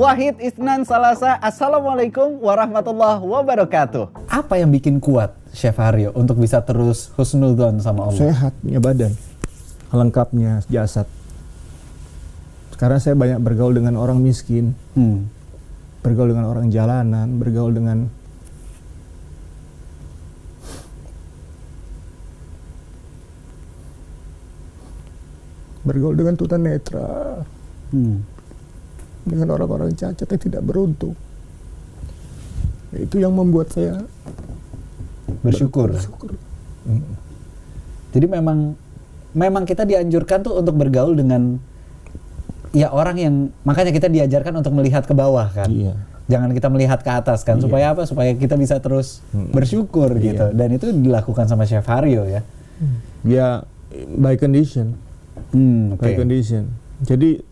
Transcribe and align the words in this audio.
Wahid 0.00 0.40
Isnan 0.40 0.88
Salasa. 0.88 1.36
Assalamualaikum 1.44 2.40
warahmatullahi 2.40 3.20
wabarakatuh. 3.20 4.32
Apa 4.32 4.56
yang 4.56 4.72
bikin 4.72 4.96
kuat 4.96 5.36
Chef 5.52 5.76
Haryo 5.76 6.16
untuk 6.16 6.40
bisa 6.40 6.64
terus 6.64 7.12
husnudon 7.20 7.84
sama 7.84 8.08
Allah? 8.08 8.32
Sehat, 8.32 8.56
punya 8.64 8.80
badan. 8.80 9.12
Lengkapnya 9.92 10.64
jasad. 10.72 11.04
Karena 12.80 12.96
saya 12.96 13.12
banyak 13.12 13.44
bergaul 13.44 13.76
dengan 13.76 14.00
orang 14.00 14.24
miskin. 14.24 14.72
Hmm. 14.96 15.28
Bergaul 16.00 16.32
dengan 16.32 16.48
orang 16.48 16.72
jalanan, 16.72 17.36
bergaul 17.36 17.76
dengan 17.76 18.08
bergaul 25.84 26.16
dengan 26.16 26.40
tunanetra, 26.40 27.44
Hmm. 27.92 28.39
Dengan 29.22 29.48
orang-orang 29.52 29.92
cacat 29.92 30.26
yang 30.26 30.40
tidak 30.40 30.62
beruntung. 30.62 31.14
Itu 32.90 33.18
yang 33.18 33.30
membuat 33.32 33.70
saya 33.70 34.02
Bersyukur. 35.40 35.94
bersyukur. 35.94 36.34
Jadi 38.10 38.26
memang 38.26 38.74
memang 39.30 39.62
kita 39.62 39.86
dianjurkan 39.86 40.42
tuh 40.42 40.58
untuk 40.58 40.74
bergaul 40.74 41.14
dengan 41.14 41.62
ya 42.74 42.90
orang 42.90 43.16
yang 43.16 43.34
makanya 43.62 43.94
kita 43.94 44.10
diajarkan 44.10 44.58
untuk 44.58 44.74
melihat 44.74 45.06
ke 45.06 45.14
bawah 45.14 45.46
kan. 45.54 45.70
Iya. 45.70 45.94
Jangan 46.26 46.50
kita 46.54 46.66
melihat 46.70 47.02
ke 47.02 47.10
atas 47.10 47.42
kan 47.42 47.58
Iya. 47.58 47.62
supaya 47.66 47.84
apa? 47.94 48.02
Supaya 48.06 48.30
kita 48.34 48.54
bisa 48.54 48.78
terus 48.78 49.22
Mm. 49.30 49.50
bersyukur 49.54 50.10
Iya. 50.14 50.22
gitu. 50.26 50.46
Dan 50.54 50.68
itu 50.74 50.86
dilakukan 50.90 51.46
sama 51.46 51.66
Chef 51.66 51.86
Haryo 51.86 52.26
ya. 52.26 52.42
Ya, 53.22 53.48
by 54.16 54.34
condition. 54.34 54.98
Hmm, 55.50 55.94
oke. 55.94 56.02
by 56.02 56.14
condition. 56.14 56.70
Jadi 57.02 57.42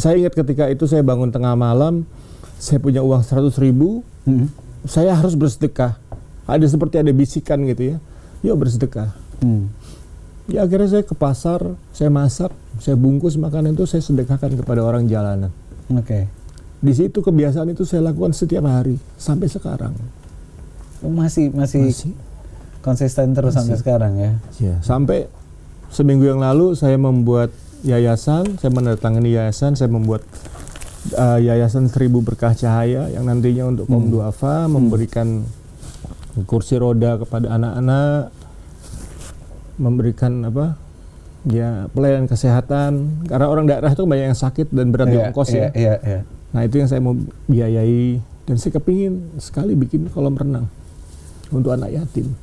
saya 0.00 0.16
ingat 0.18 0.34
ketika 0.34 0.66
itu 0.66 0.88
saya 0.88 1.04
bangun 1.04 1.28
tengah 1.28 1.52
malam, 1.54 2.08
saya 2.56 2.80
punya 2.80 3.04
uang 3.04 3.20
100 3.20 3.60
ribu, 3.60 4.00
Hmm. 4.24 4.48
saya 4.84 5.12
harus 5.16 5.32
bersedekah. 5.32 5.96
Ada 6.44 6.66
seperti 6.66 6.98
ada 6.98 7.12
bisikan 7.12 7.62
gitu 7.64 7.94
ya, 7.94 7.96
yuk 8.42 8.56
bersedekah. 8.58 9.12
Hmm. 9.40 9.68
Ya 10.50 10.66
akhirnya 10.66 10.90
saya 10.90 11.04
ke 11.06 11.14
pasar, 11.14 11.62
saya 11.94 12.10
masak, 12.10 12.50
saya 12.82 12.98
bungkus 12.98 13.38
makanan 13.38 13.78
itu 13.78 13.86
saya 13.86 14.02
sedekahkan 14.02 14.58
kepada 14.58 14.82
orang 14.82 15.06
jalanan. 15.06 15.54
Oke. 15.94 16.26
Di 16.80 16.92
situ 16.96 17.20
kebiasaan 17.20 17.70
itu 17.70 17.84
saya 17.84 18.08
lakukan 18.08 18.32
setiap 18.32 18.64
hari 18.66 18.96
sampai 19.14 19.46
sekarang. 19.46 19.94
Oh, 21.00 21.12
masih, 21.12 21.52
masih 21.52 21.86
Masih. 21.92 22.12
konsisten 22.80 23.32
terus 23.32 23.52
sampai 23.54 23.76
Masih. 23.76 23.82
sekarang 23.84 24.12
ya. 24.16 24.32
Ya, 24.58 24.74
sampai 24.80 25.28
seminggu 25.88 26.24
yang 26.24 26.40
lalu 26.40 26.72
saya 26.74 26.96
membuat 26.96 27.52
yayasan, 27.82 28.58
saya 28.58 28.70
menandatangani 28.70 29.34
yayasan, 29.34 29.74
saya 29.74 29.88
membuat 29.88 30.24
uh, 31.14 31.40
yayasan 31.40 31.88
Seribu 31.88 32.20
Berkah 32.20 32.52
Cahaya 32.52 33.08
yang 33.08 33.24
nantinya 33.24 33.68
untuk 33.68 33.88
kaum 33.88 34.08
Hmm. 34.08 34.12
duafa 34.12 34.66
memberikan 34.66 35.44
kursi 36.44 36.76
roda 36.76 37.18
kepada 37.18 37.56
anak-anak, 37.56 38.30
memberikan 39.76 40.44
apa? 40.46 40.76
Ya, 41.48 41.88
pelayanan 41.96 42.28
kesehatan 42.28 43.24
karena 43.24 43.46
orang 43.48 43.64
daerah 43.64 43.88
itu 43.88 44.04
banyak 44.04 44.36
yang 44.36 44.38
sakit 44.38 44.68
dan 44.70 44.92
berat 44.92 45.08
di 45.08 45.16
Iya, 45.16 45.24
ongkos 45.32 45.48
iya, 45.50 45.56
ya. 45.56 45.68
Iya, 45.72 45.94
iya. 46.04 46.20
Nah, 46.52 46.60
itu 46.68 46.74
yang 46.76 46.88
saya 46.90 47.00
mau 47.00 47.16
biayai 47.48 48.20
dan 48.44 48.56
saya 48.60 48.76
kepingin 48.76 49.40
sekali 49.40 49.72
bikin 49.72 50.12
kolam 50.12 50.36
renang 50.36 50.68
untuk 51.48 51.72
anak 51.72 51.96
yatim. 51.96 52.36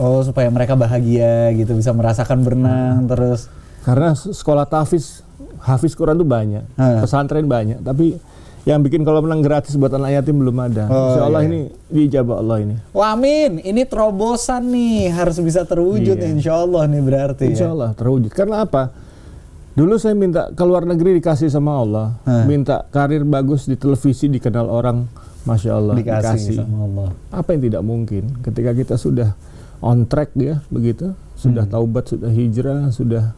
Oh, 0.00 0.24
supaya 0.24 0.48
mereka 0.48 0.72
bahagia 0.76 1.52
gitu, 1.52 1.76
bisa 1.76 1.92
merasakan 1.92 2.40
berenang 2.40 3.04
Hmm. 3.04 3.08
terus. 3.08 3.52
Karena 3.86 4.10
sekolah 4.12 4.66
tahfiz, 4.66 5.22
hafiz 5.62 5.94
Quran 5.94 6.18
tuh 6.18 6.26
banyak, 6.26 6.66
Ah. 6.74 6.98
pesantren 6.98 7.46
banyak, 7.46 7.78
tapi 7.80 8.18
yang 8.66 8.82
bikin 8.82 9.06
kolam 9.06 9.22
renang 9.22 9.46
gratis 9.46 9.78
buat 9.78 9.94
anak 9.94 10.10
yatim 10.12 10.42
belum 10.42 10.58
ada. 10.58 10.90
Oh, 10.90 11.14
Insya 11.14 11.22
Allah 11.22 11.40
iya. 11.40 11.48
ini 11.48 11.60
diijabah 11.86 12.36
Allah 12.42 12.56
ini. 12.60 12.74
Wah, 12.90 13.14
amin. 13.14 13.62
Ini 13.62 13.86
terobosan 13.86 14.66
nih, 14.66 15.06
harus 15.08 15.38
bisa 15.38 15.62
terwujud 15.62 16.18
Iya. 16.18 16.26
insya 16.28 16.58
Allah 16.58 16.82
nih 16.84 16.98
berarti 16.98 17.46
Insya 17.46 17.70
ya. 17.70 17.72
Allah 17.72 17.90
terwujud. 17.94 18.34
Karena 18.34 18.66
apa? 18.66 18.90
Dulu 19.70 19.94
saya 19.96 20.18
minta 20.18 20.50
ke 20.50 20.64
luar 20.64 20.82
negeri 20.82 21.14
dikasih 21.14 21.46
sama 21.46 21.78
Allah, 21.78 22.18
Ah. 22.24 22.42
minta 22.42 22.82
karir 22.90 23.22
bagus 23.22 23.70
di 23.70 23.78
televisi 23.78 24.26
dikenal 24.26 24.66
orang, 24.66 25.06
masya 25.44 25.78
Allah 25.78 25.94
Dikasih, 25.94 26.58
sama 26.58 26.78
Allah. 26.82 27.08
Apa 27.30 27.54
yang 27.54 27.62
tidak 27.62 27.82
mungkin 27.84 28.34
ketika 28.42 28.74
kita 28.74 28.94
sudah 28.96 29.38
on 29.78 30.08
track 30.08 30.34
ya 30.34 30.58
begitu, 30.66 31.14
sudah 31.36 31.68
Hmm. 31.68 31.70
taubat, 31.70 32.08
sudah 32.08 32.32
hijrah, 32.32 32.90
sudah 32.90 33.36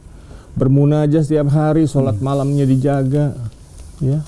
bermunajah 0.59 1.23
setiap 1.23 1.49
hari, 1.55 1.87
sholat 1.87 2.19
Hmm. 2.19 2.27
malamnya 2.27 2.67
dijaga, 2.67 3.39
ya, 4.03 4.27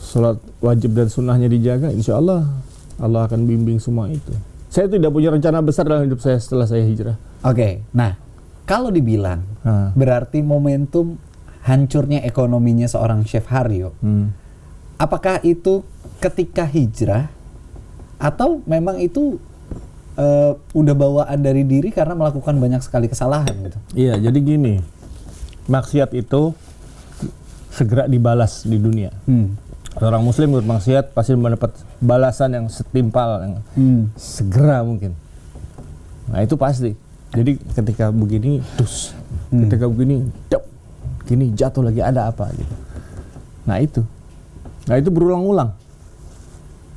sholat 0.00 0.40
wajib 0.64 0.96
dan 0.96 1.12
sunnahnya 1.12 1.52
dijaga, 1.52 1.92
insya 1.92 2.16
Allah 2.16 2.48
Allah 2.96 3.28
akan 3.28 3.44
bimbing 3.44 3.76
semua 3.76 4.08
itu. 4.08 4.32
Saya 4.72 4.88
tidak 4.88 5.12
punya 5.12 5.28
rencana 5.28 5.60
besar 5.60 5.84
dalam 5.84 6.08
hidup 6.08 6.20
saya 6.24 6.40
setelah 6.40 6.64
saya 6.64 6.84
hijrah. 6.84 7.16
Oke, 7.44 7.84
nah 7.92 8.16
kalau 8.64 8.88
dibilang 8.88 9.44
Nah, 9.62 9.90
berarti 9.92 10.40
momentum 10.46 11.18
hancurnya 11.66 12.22
ekonominya 12.22 12.86
seorang 12.86 13.26
Chef 13.26 13.44
Haryo, 13.50 13.92
hmm. 13.98 14.26
apakah 14.96 15.42
itu 15.42 15.82
ketika 16.22 16.64
hijrah 16.64 17.28
atau 18.16 18.64
memang 18.64 19.02
itu 19.02 19.36
eh, 20.16 20.52
udah 20.56 20.94
bawaan 20.96 21.38
dari 21.40 21.62
diri 21.62 21.92
karena 21.92 22.16
melakukan 22.16 22.56
banyak 22.56 22.80
sekali 22.82 23.06
kesalahan 23.06 23.52
gitu? 23.52 23.78
Iya, 23.94 24.18
jadi 24.18 24.38
gini, 24.40 24.74
maksiat 25.68 26.12
itu 26.12 26.56
segera 27.70 28.08
dibalas 28.08 28.64
di 28.64 28.80
dunia. 28.80 29.12
Hmm. 29.28 29.56
Orang 29.96 30.24
Muslim 30.28 30.52
bermaksiat 30.52 31.16
pasti 31.16 31.32
mendapat 31.32 31.72
balasan 32.00 32.52
yang 32.52 32.66
setimpal, 32.68 33.40
yang 33.40 33.54
Hmm. 33.76 34.02
segera 34.16 34.84
mungkin. 34.84 35.16
Nah 36.28 36.44
itu 36.44 36.56
pasti. 36.56 36.92
Jadi 37.32 37.60
ketika 37.72 38.08
begini, 38.12 38.60
dus. 38.76 39.12
Hmm. 39.52 39.64
Ketika 39.68 39.88
begini, 39.88 40.24
dap. 40.48 40.64
Gini 41.26 41.50
jatuh 41.52 41.82
lagi 41.82 41.98
ada 41.98 42.30
apa 42.30 42.48
gitu. 42.54 42.74
Nah 43.66 43.82
itu. 43.82 43.98
Nah 44.86 44.94
itu 44.94 45.10
berulang-ulang. 45.10 45.74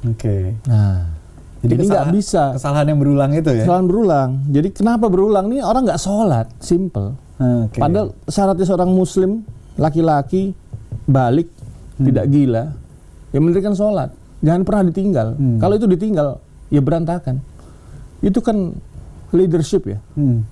Oke. 0.05 0.53
Nah, 0.69 1.18
jadi 1.59 1.75
nggak 1.75 1.91
kesalahan- 2.07 2.15
bisa. 2.15 2.43
Kesalahan 2.55 2.85
yang 2.87 2.99
berulang 2.99 3.31
itu 3.35 3.49
ya? 3.51 3.63
Kesalahan 3.67 3.85
berulang. 3.87 4.29
Jadi 4.47 4.67
kenapa 4.71 5.05
berulang? 5.11 5.45
Nih 5.51 5.59
orang 5.59 5.83
nggak 5.83 5.99
sholat, 5.99 6.47
simple. 6.63 7.19
Oke. 7.39 7.79
Padahal 7.79 8.15
syaratnya 8.27 8.65
seorang 8.67 8.91
muslim 8.91 9.43
laki-laki 9.79 10.51
balik 11.07 11.47
tidak 11.99 12.31
gila, 12.31 12.63
ya 13.31 13.39
mendirikan 13.43 13.75
sholat. 13.75 14.11
Jangan 14.39 14.63
pernah 14.63 14.83
ditinggal. 14.87 15.27
Hmm. 15.35 15.59
Kalau 15.59 15.75
itu 15.75 15.87
ditinggal, 15.87 16.39
ya 16.71 16.79
berantakan. 16.79 17.43
Itu 18.23 18.39
kan 18.39 18.71
leadership 19.35 19.83
ya. 19.83 19.99
Hmm. 20.15 20.47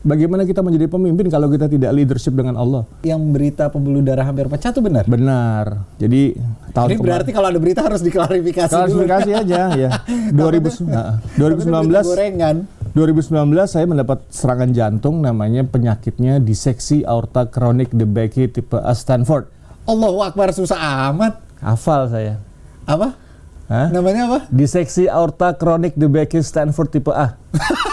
Bagaimana 0.00 0.48
kita 0.48 0.64
menjadi 0.64 0.88
pemimpin 0.88 1.28
kalau 1.28 1.52
kita 1.52 1.68
tidak 1.68 1.92
leadership 1.92 2.32
dengan 2.32 2.56
Allah? 2.56 2.88
Yang 3.04 3.20
berita 3.36 3.68
pembuluh 3.68 4.00
darah 4.00 4.24
hampir 4.24 4.48
pecah 4.48 4.72
tuh 4.72 4.80
benar? 4.80 5.04
Benar. 5.04 5.84
Jadi 6.00 6.40
tahun 6.72 6.88
Ini 6.88 7.04
berarti 7.04 7.30
kalau 7.36 7.52
ada 7.52 7.60
berita 7.60 7.84
harus 7.84 8.00
diklarifikasi 8.00 8.72
dulu. 8.72 9.04
klarifikasi 9.04 9.30
aja 9.44 9.60
ya. 9.76 9.90
2000 10.32 10.88
nah, 10.88 11.20
Takutnya 11.20 11.84
berita 11.84 12.00
2019 12.00 12.08
gorengan. 12.08 12.56
2019 12.96 13.68
saya 13.68 13.84
mendapat 13.84 14.24
serangan 14.32 14.72
jantung 14.72 15.20
namanya 15.20 15.68
penyakitnya 15.68 16.40
diseksi 16.40 17.04
aorta 17.04 17.52
kronik 17.52 17.92
DeBakey 17.92 18.48
tipe 18.48 18.80
A 18.80 18.96
Stanford. 18.96 19.52
Allahu 19.84 20.24
Akbar 20.24 20.48
susah 20.56 21.12
amat. 21.12 21.44
Hafal 21.60 22.08
saya. 22.08 22.40
Apa? 22.88 23.20
Hah? 23.68 23.92
Namanya 23.92 24.32
apa? 24.32 24.38
Diseksi 24.48 25.12
aorta 25.12 25.52
kronik 25.52 25.92
DeBakey 25.92 26.40
Stanford 26.40 26.88
tipe 26.88 27.12
A. 27.12 27.36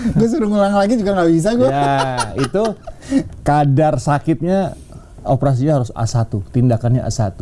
gue 0.18 0.28
suruh 0.28 0.48
ngulang 0.48 0.76
lagi 0.76 0.96
juga 0.96 1.16
nggak 1.16 1.30
bisa 1.30 1.50
gue. 1.56 1.68
Ya, 1.68 2.16
itu 2.46 2.62
kadar 3.44 4.00
sakitnya 4.00 4.74
operasinya 5.24 5.82
harus 5.82 5.90
A1, 5.92 6.30
tindakannya 6.52 7.04
A1. 7.04 7.40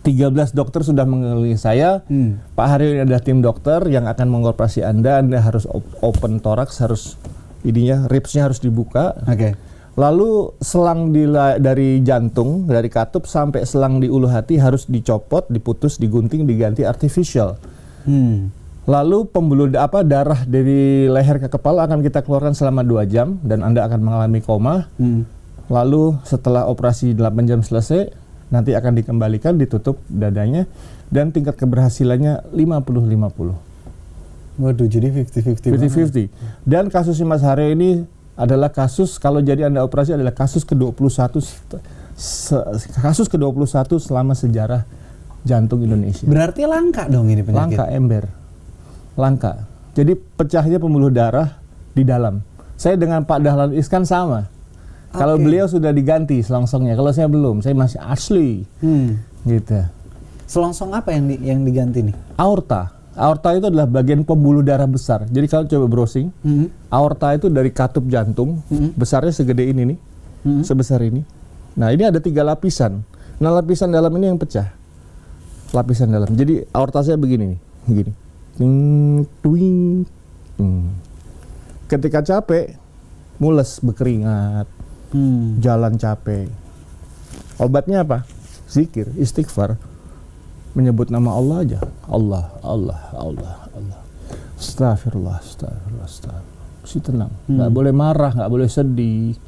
13 0.00 0.56
dokter 0.56 0.80
sudah 0.80 1.04
mengelilingi 1.04 1.60
saya. 1.60 2.00
Hmm. 2.08 2.40
Pak 2.56 2.66
Haryo 2.72 2.96
ini 2.96 3.00
ada 3.04 3.20
tim 3.20 3.44
dokter 3.44 3.84
yang 3.92 4.08
akan 4.08 4.32
mengoperasi 4.32 4.80
Anda. 4.80 5.20
Anda 5.20 5.44
harus 5.44 5.68
op- 5.68 6.00
open 6.00 6.40
thorax, 6.40 6.80
harus 6.80 7.20
ininya 7.60 8.08
ribsnya 8.08 8.48
harus 8.48 8.64
dibuka. 8.64 9.12
Oke. 9.28 9.60
Lalu 10.00 10.56
selang 10.64 11.12
di 11.12 11.28
dari 11.60 12.00
jantung, 12.00 12.64
dari 12.64 12.88
katup 12.88 13.28
sampai 13.28 13.68
selang 13.68 14.00
di 14.00 14.08
ulu 14.08 14.24
hati 14.32 14.56
harus 14.56 14.88
dicopot, 14.88 15.52
diputus, 15.52 16.00
digunting, 16.00 16.48
diganti 16.48 16.88
artificial. 16.88 17.60
Hmm. 18.08 18.48
Lalu 18.88 19.28
pembuluh 19.28 19.68
apa 19.76 20.00
darah 20.00 20.42
dari 20.48 21.04
leher 21.06 21.36
ke 21.36 21.52
kepala 21.52 21.84
akan 21.84 22.00
kita 22.00 22.24
keluarkan 22.24 22.56
selama 22.56 22.80
2 22.80 23.04
jam 23.12 23.36
dan 23.44 23.60
Anda 23.60 23.84
akan 23.84 24.00
mengalami 24.00 24.40
koma. 24.40 24.88
Hmm. 24.96 25.28
Lalu 25.70 26.18
setelah 26.26 26.66
operasi 26.66 27.14
8 27.14 27.46
jam 27.46 27.60
selesai, 27.62 28.10
nanti 28.50 28.74
akan 28.74 28.98
dikembalikan, 28.98 29.54
ditutup 29.54 30.02
dadanya 30.10 30.66
dan 31.12 31.30
tingkat 31.30 31.54
keberhasilannya 31.54 32.50
50-50. 32.50 33.54
Waduh, 34.60 34.88
jadi 34.90 35.08
50-50. 35.08 35.70
banget. 35.70 35.92
50-50. 36.26 36.66
Dan 36.66 36.90
kasusnya 36.90 37.26
Mas 37.28 37.40
Haryo 37.46 37.70
ini 37.70 38.02
adalah 38.34 38.72
kasus 38.72 39.20
kalau 39.20 39.44
jadi 39.44 39.68
Anda 39.68 39.84
operasi 39.84 40.16
adalah 40.16 40.32
kasus 40.32 40.64
ke-21 40.64 41.38
set- 41.44 41.84
se- 42.16 42.66
kasus 42.98 43.28
ke-21 43.28 44.00
selama 44.00 44.32
sejarah 44.32 44.82
jantung 45.44 45.84
Indonesia. 45.84 46.24
Berarti 46.24 46.64
langka 46.64 47.06
dong 47.06 47.28
ini 47.28 47.44
penyakit. 47.44 47.76
Langka 47.78 47.84
ember. 47.92 48.39
Langka. 49.20 49.68
Jadi 49.92 50.16
pecahnya 50.16 50.80
pembuluh 50.80 51.12
darah 51.12 51.60
di 51.92 52.02
dalam. 52.02 52.40
Saya 52.80 52.96
dengan 52.96 53.28
Pak 53.28 53.38
Dahlan 53.44 53.76
Iskan 53.76 54.08
sama. 54.08 54.48
Kalau 55.12 55.36
Oke. 55.36 55.42
beliau 55.44 55.66
sudah 55.66 55.90
diganti 55.90 56.38
selongsongnya, 56.40 56.94
kalau 56.94 57.10
saya 57.10 57.26
belum, 57.26 57.60
saya 57.60 57.74
masih 57.74 57.98
asli. 58.00 58.62
Hmm. 58.80 59.18
Gitu. 59.42 59.82
Selongsong 60.46 60.94
apa 60.94 61.10
yang 61.12 61.28
di, 61.28 61.36
yang 61.42 61.60
diganti 61.66 62.08
nih? 62.08 62.14
Aorta. 62.38 62.94
Aorta 63.18 63.58
itu 63.58 63.66
adalah 63.68 63.90
bagian 63.90 64.22
pembuluh 64.22 64.62
darah 64.62 64.86
besar. 64.86 65.26
Jadi 65.26 65.46
kalau 65.50 65.66
coba 65.66 65.86
browsing, 65.90 66.30
Hmm. 66.46 66.70
aorta 66.88 67.34
itu 67.34 67.50
dari 67.50 67.74
katup 67.74 68.06
jantung, 68.06 68.62
Mhm. 68.70 68.94
besarnya 68.94 69.34
segede 69.34 69.66
ini 69.66 69.82
nih, 69.92 69.98
Mhm. 70.46 70.62
sebesar 70.62 71.02
ini. 71.02 71.26
Nah 71.74 71.90
ini 71.90 72.06
ada 72.06 72.22
tiga 72.22 72.46
lapisan. 72.46 73.02
Nah 73.42 73.50
lapisan 73.50 73.90
dalam 73.90 74.14
ini 74.14 74.30
yang 74.30 74.38
pecah. 74.38 74.70
Lapisan 75.74 76.14
dalam. 76.14 76.30
Jadi 76.32 76.64
aorta 76.70 77.02
saya 77.02 77.18
begini 77.18 77.50
nih, 77.50 77.60
begini. 77.86 78.12
Ting, 78.60 79.24
twing. 79.40 80.04
Hmm. 80.60 80.92
Ketika 81.88 82.20
capek, 82.20 82.76
mules, 83.40 83.80
berkeringat, 83.80 84.68
Hmm. 85.16 85.56
jalan 85.64 85.96
capek. 85.96 86.52
Obatnya 87.56 88.04
apa? 88.04 88.28
Zikir, 88.68 89.08
istighfar. 89.16 89.80
Menyebut 90.76 91.08
nama 91.08 91.32
Allah 91.32 91.56
aja. 91.64 91.80
Allah, 92.04 92.52
Allah, 92.60 93.00
Allah, 93.16 93.54
Allah. 93.72 94.00
Astagfirullah, 94.60 95.40
astagfirullah, 95.40 96.04
astagfirullah. 96.04 96.84
Si 96.84 97.00
tenang. 97.00 97.32
Nggak 97.48 97.70
boleh 97.72 97.92
marah, 97.96 98.32
nggak 98.36 98.52
boleh 98.52 98.68
sedih, 98.68 99.40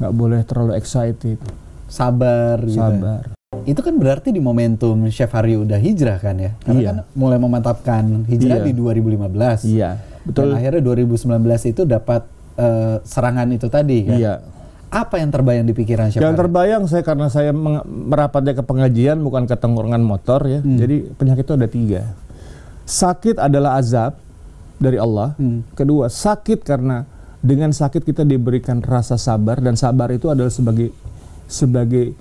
nggak 0.00 0.14
boleh 0.16 0.40
terlalu 0.40 0.72
excited. 0.80 1.36
Sabar 1.84 2.64
gitu. 2.64 2.80
Sabar. 2.80 3.28
Itu 3.64 3.80
kan 3.80 3.96
berarti 3.96 4.28
di 4.28 4.40
momentum 4.40 5.08
Chef 5.08 5.32
Hari 5.32 5.56
udah 5.56 5.80
hijrah 5.80 6.20
kan 6.20 6.36
ya? 6.36 6.52
Karena 6.60 6.80
Iya. 6.80 6.88
kan 6.92 6.96
mulai 7.16 7.38
memantapkan 7.40 8.28
hijrah 8.28 8.60
Iya. 8.60 8.66
di 8.68 8.72
2015. 8.76 9.64
Iya, 9.64 9.90
Dan 10.24 10.28
betul. 10.28 10.48
akhirnya 10.52 10.82
2019 10.84 11.64
itu 11.64 11.82
dapat 11.84 12.28
eh, 12.54 13.02
serangan 13.02 13.50
itu 13.50 13.66
tadi 13.66 14.06
kan? 14.06 14.14
Iya. 14.14 14.34
Apa 14.86 15.18
yang 15.18 15.34
terbayang 15.34 15.66
di 15.66 15.74
pikiran 15.74 16.06
Chef 16.06 16.22
Yang 16.22 16.38
terbayang 16.38 16.86
saya 16.86 17.02
karena 17.02 17.26
saya 17.26 17.50
merapatnya 17.82 18.54
ke 18.54 18.62
pengajian 18.62 19.18
bukan 19.18 19.50
ke 19.50 19.58
tengkorongan 19.58 19.98
motor 20.06 20.38
ya. 20.46 20.62
Hmm. 20.62 20.78
Jadi 20.78 21.10
penyakit 21.18 21.42
itu 21.42 21.54
ada 21.58 21.66
tiga. 21.66 22.02
Sakit 22.86 23.42
adalah 23.42 23.74
azab 23.74 24.14
dari 24.78 25.02
Allah. 25.02 25.34
Hmm. 25.34 25.66
Kedua, 25.74 26.06
sakit 26.06 26.62
karena 26.62 27.10
dengan 27.42 27.74
sakit 27.74 28.06
kita 28.06 28.22
diberikan 28.22 28.78
rasa 28.78 29.18
sabar 29.18 29.58
dan 29.58 29.74
sabar 29.74 30.14
itu 30.14 30.30
adalah 30.30 30.48
sebagai 30.48 30.94
sebagai 31.44 32.14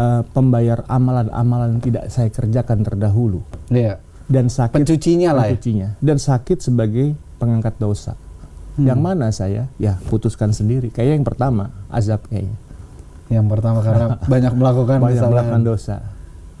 uh, 0.00 0.24
pembayar 0.26 0.80
amalan-amalan 0.86 1.76
tidak 1.78 2.08
saya 2.08 2.28
kerjakan 2.28 2.80
terdahulu 2.80 3.44
Iya. 3.68 4.00
dan 4.26 4.48
sakit 4.48 4.72
Pencucinya 4.74 5.30
lah 5.30 5.44
ya? 5.44 5.52
pencucinya. 5.52 5.88
dan 6.00 6.16
sakit 6.16 6.58
sebagai 6.58 7.12
pengangkat 7.36 7.76
dosa. 7.76 8.16
Hmm. 8.74 8.86
Yang 8.86 9.00
mana 9.02 9.26
saya 9.28 9.62
ya 9.76 10.00
putuskan 10.06 10.50
sendiri. 10.50 10.88
Kayak 10.88 11.20
yang 11.20 11.26
pertama 11.26 11.68
azab 11.88 12.24
kayaknya 12.24 12.56
Yang 13.28 13.46
pertama 13.48 13.78
karena 13.80 14.06
banyak 14.32 14.52
melakukan 14.54 14.96
banyak 14.98 15.14
kesalahan. 15.14 15.30
melakukan 15.30 15.62
dosa. 15.62 15.96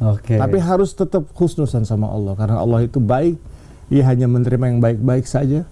Oke. 0.00 0.34
Tapi 0.34 0.56
harus 0.58 0.90
tetap 0.92 1.24
husnusan 1.34 1.82
sama 1.82 2.08
Allah 2.08 2.32
karena 2.34 2.56
Allah 2.58 2.80
itu 2.80 2.98
baik. 2.98 3.36
Ia 3.88 4.06
hanya 4.06 4.26
menerima 4.26 4.64
yang 4.66 4.78
baik-baik 4.78 5.24
saja. 5.24 5.66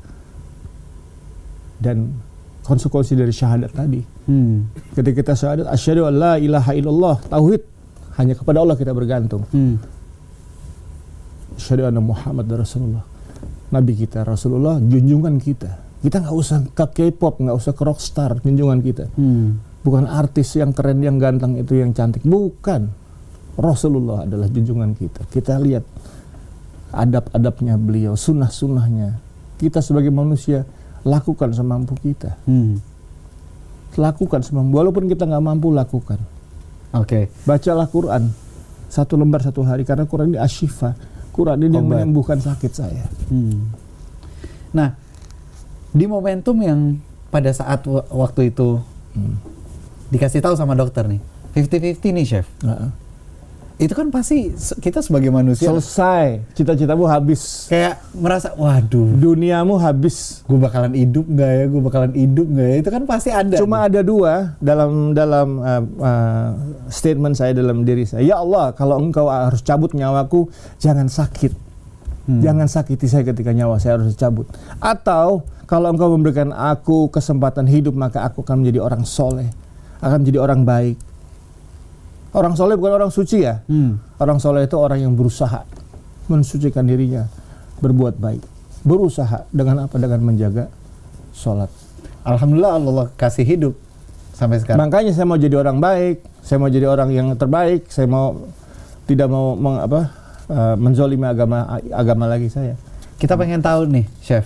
Dan 1.78 2.18
konsekuensi 2.68 3.16
dari 3.16 3.32
syahadat 3.32 3.72
tadi. 3.72 4.04
Hmm. 4.28 4.68
Ketika 4.92 5.24
kita 5.24 5.32
syahadat 5.32 5.66
asyhadu 5.72 6.04
an 6.04 6.14
la 6.20 6.34
ilaha 6.36 6.76
illallah, 6.76 7.16
tauhid 7.32 7.64
hanya 8.20 8.36
kepada 8.36 8.60
Allah 8.60 8.76
kita 8.76 8.92
bergantung. 8.92 9.48
Hmm. 9.48 9.80
Asyhadu 11.56 11.88
anna 11.88 12.04
Muhammad 12.04 12.44
Rasulullah. 12.52 13.04
Nabi 13.72 13.92
kita 13.96 14.28
Rasulullah 14.28 14.76
junjungan 14.76 15.40
kita. 15.40 15.88
Kita 16.04 16.22
nggak 16.22 16.36
usah 16.36 16.62
ke 16.76 16.84
K-pop, 16.94 17.40
nggak 17.42 17.56
usah 17.56 17.72
ke 17.72 17.82
rockstar, 17.82 18.38
junjungan 18.44 18.78
kita. 18.84 19.08
Hmm. 19.16 19.58
Bukan 19.82 20.04
artis 20.04 20.52
yang 20.54 20.76
keren, 20.76 21.00
yang 21.00 21.16
ganteng 21.16 21.56
itu 21.56 21.80
yang 21.80 21.96
cantik. 21.96 22.22
Bukan. 22.22 23.08
Rasulullah 23.58 24.22
adalah 24.22 24.46
junjungan 24.46 24.94
kita. 24.94 25.26
Kita 25.26 25.58
lihat 25.58 25.82
adab-adabnya 26.94 27.74
beliau, 27.74 28.14
sunnah-sunnahnya. 28.14 29.18
Kita 29.58 29.82
sebagai 29.82 30.14
manusia 30.14 30.62
lakukan 31.02 31.50
semampu 31.50 31.94
kita. 31.94 32.34
Hmm. 32.44 32.78
Lakukan 33.94 34.40
semampu. 34.40 34.76
Walaupun 34.76 35.06
kita 35.06 35.24
nggak 35.24 35.42
mampu 35.42 35.70
lakukan. 35.70 36.18
Oke. 36.90 37.28
Bacalah 37.42 37.86
Quran 37.86 38.30
satu 38.88 39.14
lembar 39.14 39.42
satu 39.42 39.60
hari 39.60 39.84
karena 39.84 40.04
Quran 40.04 40.32
ini 40.32 40.38
asyifa. 40.38 40.96
Quran 41.30 41.60
ini 41.60 41.70
yang 41.72 41.84
Obat. 41.84 42.02
menyembuhkan 42.02 42.38
sakit 42.38 42.72
saya. 42.72 43.04
Hmm. 43.28 43.68
Nah, 44.70 44.96
di 45.88 46.04
momentum 46.04 46.56
yang 46.58 46.98
pada 47.28 47.50
saat 47.50 47.84
wa- 47.84 48.06
waktu 48.10 48.48
itu 48.48 48.80
Hmm. 49.12 49.36
dikasih 50.08 50.40
tahu 50.40 50.54
sama 50.54 50.72
dokter 50.72 51.04
nih, 51.04 51.20
50-50 51.52 52.10
nih 52.10 52.26
chef. 52.26 52.46
Nah, 52.60 52.90
Itu 53.78 53.94
kan 53.94 54.10
pasti 54.10 54.50
kita 54.82 54.98
sebagai 55.06 55.30
manusia 55.30 55.70
selesai. 55.70 56.42
Cita-citamu 56.50 57.06
habis. 57.06 57.70
kayak 57.70 58.02
merasa, 58.10 58.50
waduh, 58.58 59.06
Duniamu 59.14 59.78
habis. 59.78 60.42
gue 60.42 60.58
bakalan 60.58 60.98
hidup 60.98 61.22
nggak 61.30 61.50
ya, 61.54 61.64
gue 61.70 61.82
bakalan 61.86 62.10
hidup 62.10 62.46
nggak 62.50 62.68
ya, 62.74 62.76
itu 62.82 62.90
kan 62.90 63.02
pasti 63.06 63.30
ada. 63.30 63.54
Cuma 63.54 63.86
ada 63.86 64.02
dua 64.02 64.58
dalam 64.58 65.14
dalam 65.14 65.48
uh, 65.62 65.82
uh, 66.02 66.48
statement 66.90 67.38
saya 67.38 67.54
dalam 67.54 67.86
diri 67.86 68.02
saya. 68.02 68.26
Ya 68.26 68.42
Allah, 68.42 68.74
kalau 68.74 68.98
engkau 68.98 69.30
harus 69.30 69.62
cabut 69.62 69.94
nyawaku, 69.94 70.50
jangan 70.82 71.06
sakit. 71.06 71.54
Hmm. 72.26 72.42
Jangan 72.42 72.66
sakiti 72.66 73.06
saya 73.06 73.22
ketika 73.24 73.54
nyawa 73.54 73.78
saya 73.78 73.96
harus 73.96 74.10
dicabut. 74.10 74.50
Atau 74.82 75.46
kalau 75.70 75.94
engkau 75.94 76.12
memberikan 76.12 76.50
aku 76.50 77.14
kesempatan 77.14 77.70
hidup, 77.70 77.94
maka 77.94 78.26
aku 78.26 78.42
akan 78.42 78.66
menjadi 78.66 78.82
orang 78.82 79.06
soleh, 79.06 79.48
akan 80.02 80.26
menjadi 80.26 80.42
orang 80.42 80.66
baik. 80.66 80.98
Orang 82.36 82.54
soleh 82.54 82.76
bukan 82.76 83.00
orang 83.00 83.12
suci 83.12 83.44
ya. 83.44 83.64
Hmm. 83.66 83.96
Orang 84.20 84.36
soleh 84.36 84.68
itu 84.68 84.76
orang 84.76 85.00
yang 85.00 85.16
berusaha 85.16 85.64
mensucikan 86.28 86.84
dirinya, 86.84 87.24
berbuat 87.80 88.20
baik, 88.20 88.44
berusaha 88.84 89.48
dengan 89.48 89.88
apa? 89.88 89.96
Dengan 89.96 90.20
menjaga 90.20 90.68
sholat. 91.32 91.72
Alhamdulillah 92.28 92.76
Allah 92.76 93.06
kasih 93.16 93.48
hidup 93.48 93.74
sampai 94.36 94.60
sekarang. 94.60 94.84
Makanya 94.84 95.16
saya 95.16 95.24
mau 95.24 95.40
jadi 95.40 95.56
orang 95.56 95.80
baik, 95.80 96.20
saya 96.44 96.60
mau 96.60 96.68
jadi 96.68 96.84
orang 96.84 97.08
yang 97.16 97.32
terbaik, 97.32 97.88
saya 97.88 98.04
mau 98.04 98.36
tidak 99.08 99.32
mau 99.32 99.56
meng, 99.56 99.80
apa 99.80 100.00
uh, 100.52 100.76
menzolimi 100.76 101.24
agama 101.24 101.80
agama 101.88 102.28
lagi 102.28 102.52
saya. 102.52 102.76
Kita 103.16 103.40
pengen 103.40 103.64
tahu 103.64 103.88
nih, 103.88 104.04
chef. 104.20 104.44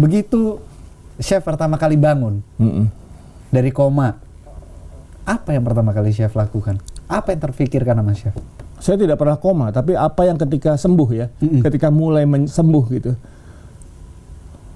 Begitu 0.00 0.58
chef 1.20 1.44
pertama 1.44 1.76
kali 1.76 1.94
bangun 2.00 2.40
Mm-mm. 2.56 2.88
dari 3.52 3.68
koma, 3.68 4.16
apa 5.24 5.56
yang 5.56 5.64
pertama 5.64 5.96
kali 5.96 6.12
chef 6.12 6.36
lakukan? 6.36 6.80
Apa 7.08 7.32
yang 7.32 7.40
terfikirkan 7.48 7.96
sama 7.96 8.12
chef? 8.12 8.36
Saya 8.80 9.00
tidak 9.00 9.16
pernah 9.16 9.40
koma, 9.40 9.72
tapi 9.72 9.96
apa 9.96 10.28
yang 10.28 10.36
ketika 10.36 10.76
sembuh 10.76 11.08
ya, 11.16 11.26
Mm-mm. 11.40 11.64
ketika 11.64 11.88
mulai 11.88 12.28
sembuh 12.28 12.84
gitu, 12.92 13.12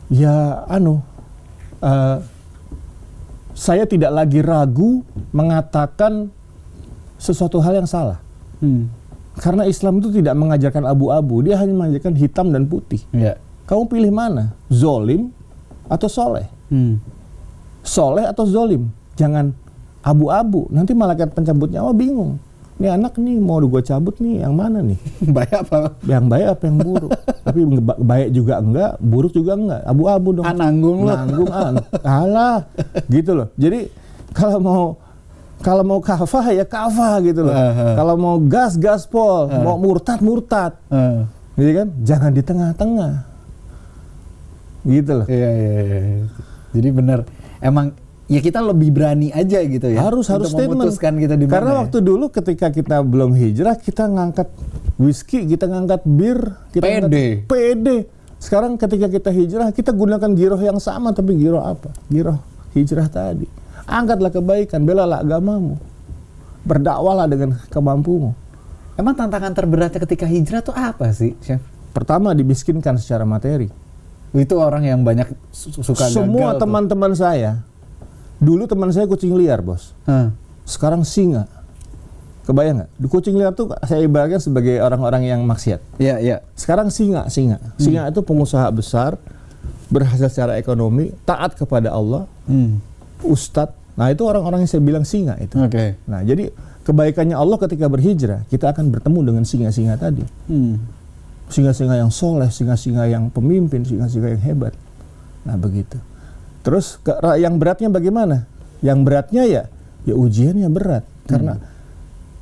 ya 0.08 0.64
anu, 0.64 1.04
uh, 1.84 2.16
saya 3.52 3.84
tidak 3.84 4.14
lagi 4.14 4.40
ragu 4.40 5.04
mengatakan 5.34 6.32
sesuatu 7.20 7.60
hal 7.60 7.84
yang 7.84 7.90
salah. 7.90 8.22
Hmm. 8.62 8.88
Karena 9.38 9.66
Islam 9.66 9.98
itu 9.98 10.14
tidak 10.14 10.34
mengajarkan 10.34 10.86
abu-abu, 10.86 11.42
dia 11.42 11.58
hanya 11.58 11.74
mengajarkan 11.74 12.14
hitam 12.16 12.50
dan 12.54 12.66
putih. 12.66 13.02
Ya. 13.10 13.38
Kamu 13.66 13.90
pilih 13.90 14.14
mana? 14.14 14.56
Zolim 14.72 15.34
atau 15.90 16.08
soleh? 16.08 16.46
Hmm. 16.72 17.02
Soleh 17.82 18.24
atau 18.24 18.48
zolim? 18.48 18.88
Jangan 19.18 19.52
abu-abu. 20.08 20.64
Nanti 20.68 20.92
malaikat 20.92 21.30
pencabut 21.30 21.68
nyawa 21.68 21.92
bingung. 21.92 22.40
Ini 22.78 22.94
anak 22.94 23.18
nih 23.18 23.42
mau 23.42 23.58
gue 23.58 23.82
cabut 23.82 24.14
nih, 24.22 24.46
yang 24.46 24.54
mana 24.54 24.78
nih? 24.78 24.94
Baik 25.36 25.66
apa? 25.66 25.98
Yang 26.06 26.24
baik 26.30 26.46
apa 26.46 26.62
yang 26.62 26.78
buruk? 26.78 27.10
Tapi 27.46 27.60
ba- 27.82 27.98
baik 27.98 28.28
juga 28.30 28.54
enggak, 28.62 28.92
buruk 29.02 29.32
juga 29.34 29.52
enggak. 29.58 29.80
Abu-abu 29.82 30.28
dong. 30.38 30.46
Ah, 30.46 30.54
nanggung 30.54 31.02
lo. 31.02 31.10
Nanggung 31.10 31.50
ah. 31.50 31.74
Alah, 32.22 32.56
gitu 33.10 33.34
loh. 33.34 33.50
Jadi 33.58 33.90
kalau 34.30 34.58
mau 34.62 34.82
kalau 35.58 35.82
mau 35.82 35.98
kafah 35.98 36.54
ya 36.54 36.62
kafah 36.62 37.18
gitu 37.26 37.42
loh. 37.42 37.50
Ah, 37.50 37.74
ah. 37.74 37.94
Kalau 37.98 38.14
mau 38.14 38.38
gas 38.38 38.78
gaspol, 38.78 39.50
mau 39.58 39.74
murtad 39.74 40.22
murtad. 40.22 40.72
Eh, 40.88 41.26
Gitu 41.58 41.70
kan? 41.74 41.88
Jangan 42.06 42.30
di 42.30 42.42
tengah-tengah. 42.46 43.12
Gitu 44.86 45.10
loh. 45.12 45.26
Iya, 45.26 45.50
iya, 45.50 45.70
iya. 45.82 46.00
Jadi 46.78 46.88
benar. 46.94 47.26
Emang 47.58 47.90
ya 48.28 48.40
kita 48.44 48.60
lebih 48.60 48.92
berani 48.92 49.32
aja 49.32 49.64
gitu 49.64 49.88
ya. 49.88 50.04
harus 50.04 50.28
harus 50.28 50.52
statement 50.52 50.84
memutuskan 50.84 51.16
kita 51.16 51.34
di 51.34 51.48
karena 51.48 51.72
ya. 51.72 51.78
waktu 51.84 51.98
dulu 52.04 52.28
ketika 52.28 52.68
kita 52.68 53.00
belum 53.00 53.32
hijrah 53.32 53.80
kita 53.80 54.04
ngangkat 54.04 54.48
whisky 55.00 55.48
kita 55.48 55.64
ngangkat 55.64 56.04
bir 56.04 56.38
kita 56.76 56.84
Pede. 56.84 56.92
ngangkat 56.92 57.48
pede 57.48 57.96
sekarang 58.38 58.76
ketika 58.76 59.08
kita 59.08 59.30
hijrah 59.32 59.68
kita 59.72 59.90
gunakan 59.96 60.30
giroh 60.36 60.60
yang 60.60 60.76
sama 60.78 61.16
tapi 61.16 61.40
giroh 61.40 61.64
apa 61.64 61.90
giroh 62.12 62.36
hijrah 62.76 63.08
tadi 63.08 63.48
angkatlah 63.88 64.30
kebaikan 64.30 64.84
belalah 64.84 65.24
agamamu 65.24 65.80
Berdakwalah 66.68 67.24
dengan 67.24 67.56
kemampumu. 67.72 68.36
Emang 69.00 69.16
tantangan 69.16 69.56
terberatnya 69.56 70.04
ketika 70.04 70.28
hijrah 70.28 70.60
tuh 70.60 70.76
apa 70.76 71.08
sih, 71.16 71.32
Chef? 71.40 71.64
Pertama 71.96 72.36
dimiskinkan 72.36 73.00
secara 73.00 73.24
materi. 73.24 73.72
Itu 74.36 74.60
orang 74.60 74.84
yang 74.84 75.00
banyak 75.00 75.32
su- 75.48 75.72
suka 75.80 76.12
Semua 76.12 76.52
gagal 76.52 76.68
teman-teman 76.68 77.12
saya, 77.16 77.64
dulu 78.38 78.64
teman 78.64 78.90
saya 78.90 79.04
kucing 79.04 79.34
liar 79.34 79.60
bos, 79.60 79.92
Hah. 80.04 80.30
sekarang 80.62 81.02
singa. 81.02 81.46
Kebayang 82.42 82.80
nggak? 82.80 82.90
Di 82.96 83.06
kucing 83.06 83.36
liar 83.36 83.52
tuh 83.52 83.68
saya 83.84 84.00
ibaratkan 84.00 84.40
sebagai 84.40 84.80
orang-orang 84.80 85.28
yang 85.28 85.44
maksiat. 85.44 86.00
Iya, 86.00 86.16
iya. 86.16 86.36
Sekarang 86.56 86.88
singa, 86.88 87.28
singa. 87.28 87.60
Singa 87.76 88.08
itu 88.08 88.24
pengusaha 88.24 88.64
besar, 88.72 89.20
berhasil 89.92 90.32
secara 90.32 90.56
ekonomi, 90.56 91.12
taat 91.28 91.52
kepada 91.52 91.92
Allah, 91.92 92.24
Hmm. 92.48 92.80
ustadz. 93.20 93.76
Nah 94.00 94.08
itu 94.08 94.24
orang-orang 94.24 94.64
yang 94.64 94.70
saya 94.70 94.80
bilang 94.80 95.04
singa 95.04 95.36
itu. 95.36 95.60
Oke. 95.60 96.00
Nah 96.08 96.24
jadi 96.24 96.48
kebaikannya 96.88 97.36
Allah 97.36 97.60
ketika 97.60 97.84
berhijrah, 97.84 98.48
kita 98.48 98.72
akan 98.72 98.96
bertemu 98.96 99.20
dengan 99.26 99.44
singa-singa 99.44 100.00
tadi. 100.00 100.24
Hmm. 100.48 100.80
Singa-singa 101.50 102.00
yang 102.00 102.08
soleh, 102.08 102.48
singa-singa 102.48 103.04
yang 103.04 103.28
pemimpin, 103.28 103.84
singa-singa 103.84 104.32
yang 104.32 104.40
hebat. 104.40 104.72
Nah 105.44 105.60
begitu. 105.60 106.00
Terus 106.62 106.98
ke, 107.00 107.14
yang 107.38 107.56
beratnya 107.56 107.88
bagaimana? 107.88 108.44
Yang 108.84 108.98
beratnya 109.02 109.42
ya, 109.46 109.62
ya 110.04 110.14
ujiannya 110.14 110.68
berat. 110.70 111.04
Karena 111.28 111.60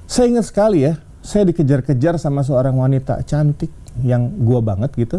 saya 0.06 0.30
ingat 0.30 0.46
sekali 0.46 0.87
ya, 0.87 0.99
saya 1.26 1.42
dikejar-kejar 1.50 2.23
sama 2.23 2.46
seorang 2.46 2.78
wanita 2.78 3.18
cantik 3.26 3.70
yang 4.06 4.30
gua 4.44 4.62
banget 4.62 4.94
gitu 4.94 5.18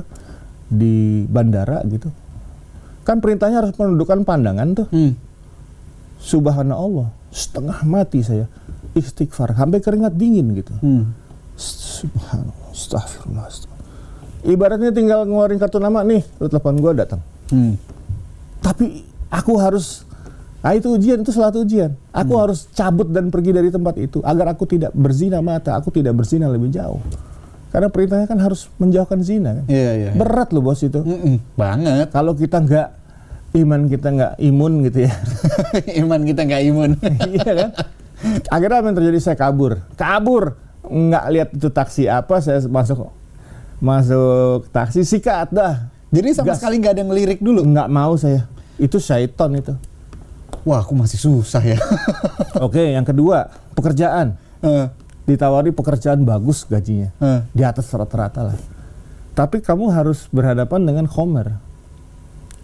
di 0.72 1.27
bandara 1.27 1.84
gitu. 1.88 2.08
Kan 3.04 3.20
perintahnya 3.24 3.63
harus 3.63 3.74
menundukkan 3.75 4.24
pandangan 4.24 4.68
tuh. 4.84 4.88
Hmm. 4.92 5.13
Subhanallah, 6.18 7.12
setengah 7.30 7.84
mati 7.84 8.24
saya 8.24 8.48
istighfar 8.98 9.54
sampai 9.54 9.80
keringat 9.84 10.16
dingin 10.16 10.56
gitu. 10.56 10.74
Hmm. 10.80 11.12
Subhanallah, 11.58 12.72
astagfirullah. 12.72 13.46
astagfirullah. 13.48 13.75
Ibaratnya 14.48 14.92
tinggal 14.96 15.27
ngeluarin 15.27 15.60
kartu 15.60 15.82
nama 15.82 16.06
nih, 16.08 16.24
lu 16.39 16.48
telepon 16.48 16.80
gua 16.80 16.94
datang. 16.96 17.20
Hmm. 17.51 17.75
Tapi 18.62 19.06
aku 19.32 19.56
harus 19.60 20.08
Nah 20.58 20.76
itu 20.76 20.92
ujian, 20.92 21.24
itu 21.24 21.32
salah 21.32 21.54
satu 21.54 21.64
ujian. 21.64 21.96
Aku 22.12 22.36
harus 22.36 22.68
cabut 22.76 23.08
dan 23.08 23.32
pergi 23.32 23.56
dari 23.56 23.72
tempat 23.72 23.96
itu 24.04 24.20
agar 24.20 24.52
aku 24.52 24.68
tidak 24.68 24.92
berzina 24.92 25.40
mata, 25.40 25.80
aku 25.80 25.96
tidak 25.96 26.12
berzina 26.18 26.52
lebih 26.52 26.74
jauh. 26.76 27.00
Karena 27.72 27.88
perintahnya 27.88 28.28
kan 28.28 28.40
harus 28.40 28.72
menjauhkan 28.76 29.20
zina 29.24 29.62
kan. 29.62 29.66
Iya, 29.68 29.80
iya. 29.80 30.10
iya. 30.12 30.12
Berat 30.16 30.52
loh 30.56 30.64
bos 30.64 30.84
itu. 30.84 30.98
Mm-mm. 30.98 31.40
Banget. 31.56 32.12
Kalau 32.12 32.36
kita 32.36 32.64
nggak 32.64 32.90
iman 33.64 33.82
kita 33.88 34.08
nggak 34.12 34.34
imun 34.44 34.74
gitu 34.88 35.00
ya. 35.08 35.14
Iman 36.04 36.22
kita 36.24 36.42
nggak 36.44 36.62
imun. 36.68 36.92
iya 37.38 37.52
kan? 37.54 37.70
Akhirnya 38.50 38.78
apa 38.82 38.88
yang 38.92 38.98
terjadi? 38.98 39.20
Saya 39.22 39.38
kabur, 39.38 39.84
kabur, 39.94 40.58
nggak 40.84 41.26
lihat 41.32 41.50
itu 41.54 41.70
taksi 41.70 42.10
apa, 42.10 42.42
saya 42.42 42.66
masuk 42.66 43.14
masuk 43.78 44.68
taksi 44.74 45.06
sikat 45.06 45.54
dah. 45.54 45.92
Jadi 46.08 46.32
sama 46.32 46.52
Gas. 46.52 46.60
sekali 46.60 46.80
nggak 46.80 46.94
ada 46.94 47.04
ngelirik 47.04 47.40
dulu. 47.40 47.62
Nggak 47.64 47.90
mau 47.90 48.16
saya. 48.16 48.48
Itu 48.76 48.98
syaiton 48.98 49.58
itu. 49.58 49.74
Wah, 50.64 50.80
aku 50.80 50.94
masih 50.94 51.16
susah 51.18 51.60
ya. 51.60 51.80
Oke, 52.66 52.92
yang 52.92 53.04
kedua 53.04 53.48
pekerjaan. 53.74 54.36
Eh, 54.60 54.88
Ditawari 55.24 55.70
pekerjaan 55.70 56.24
bagus 56.24 56.64
gajinya, 56.64 57.12
eh. 57.20 57.44
di 57.52 57.60
atas 57.60 57.92
rata-rata 57.92 58.48
lah. 58.48 58.56
Tapi 59.34 59.60
kamu 59.60 59.92
harus 59.92 60.24
berhadapan 60.28 60.82
dengan 60.82 61.04
khomer. 61.04 61.52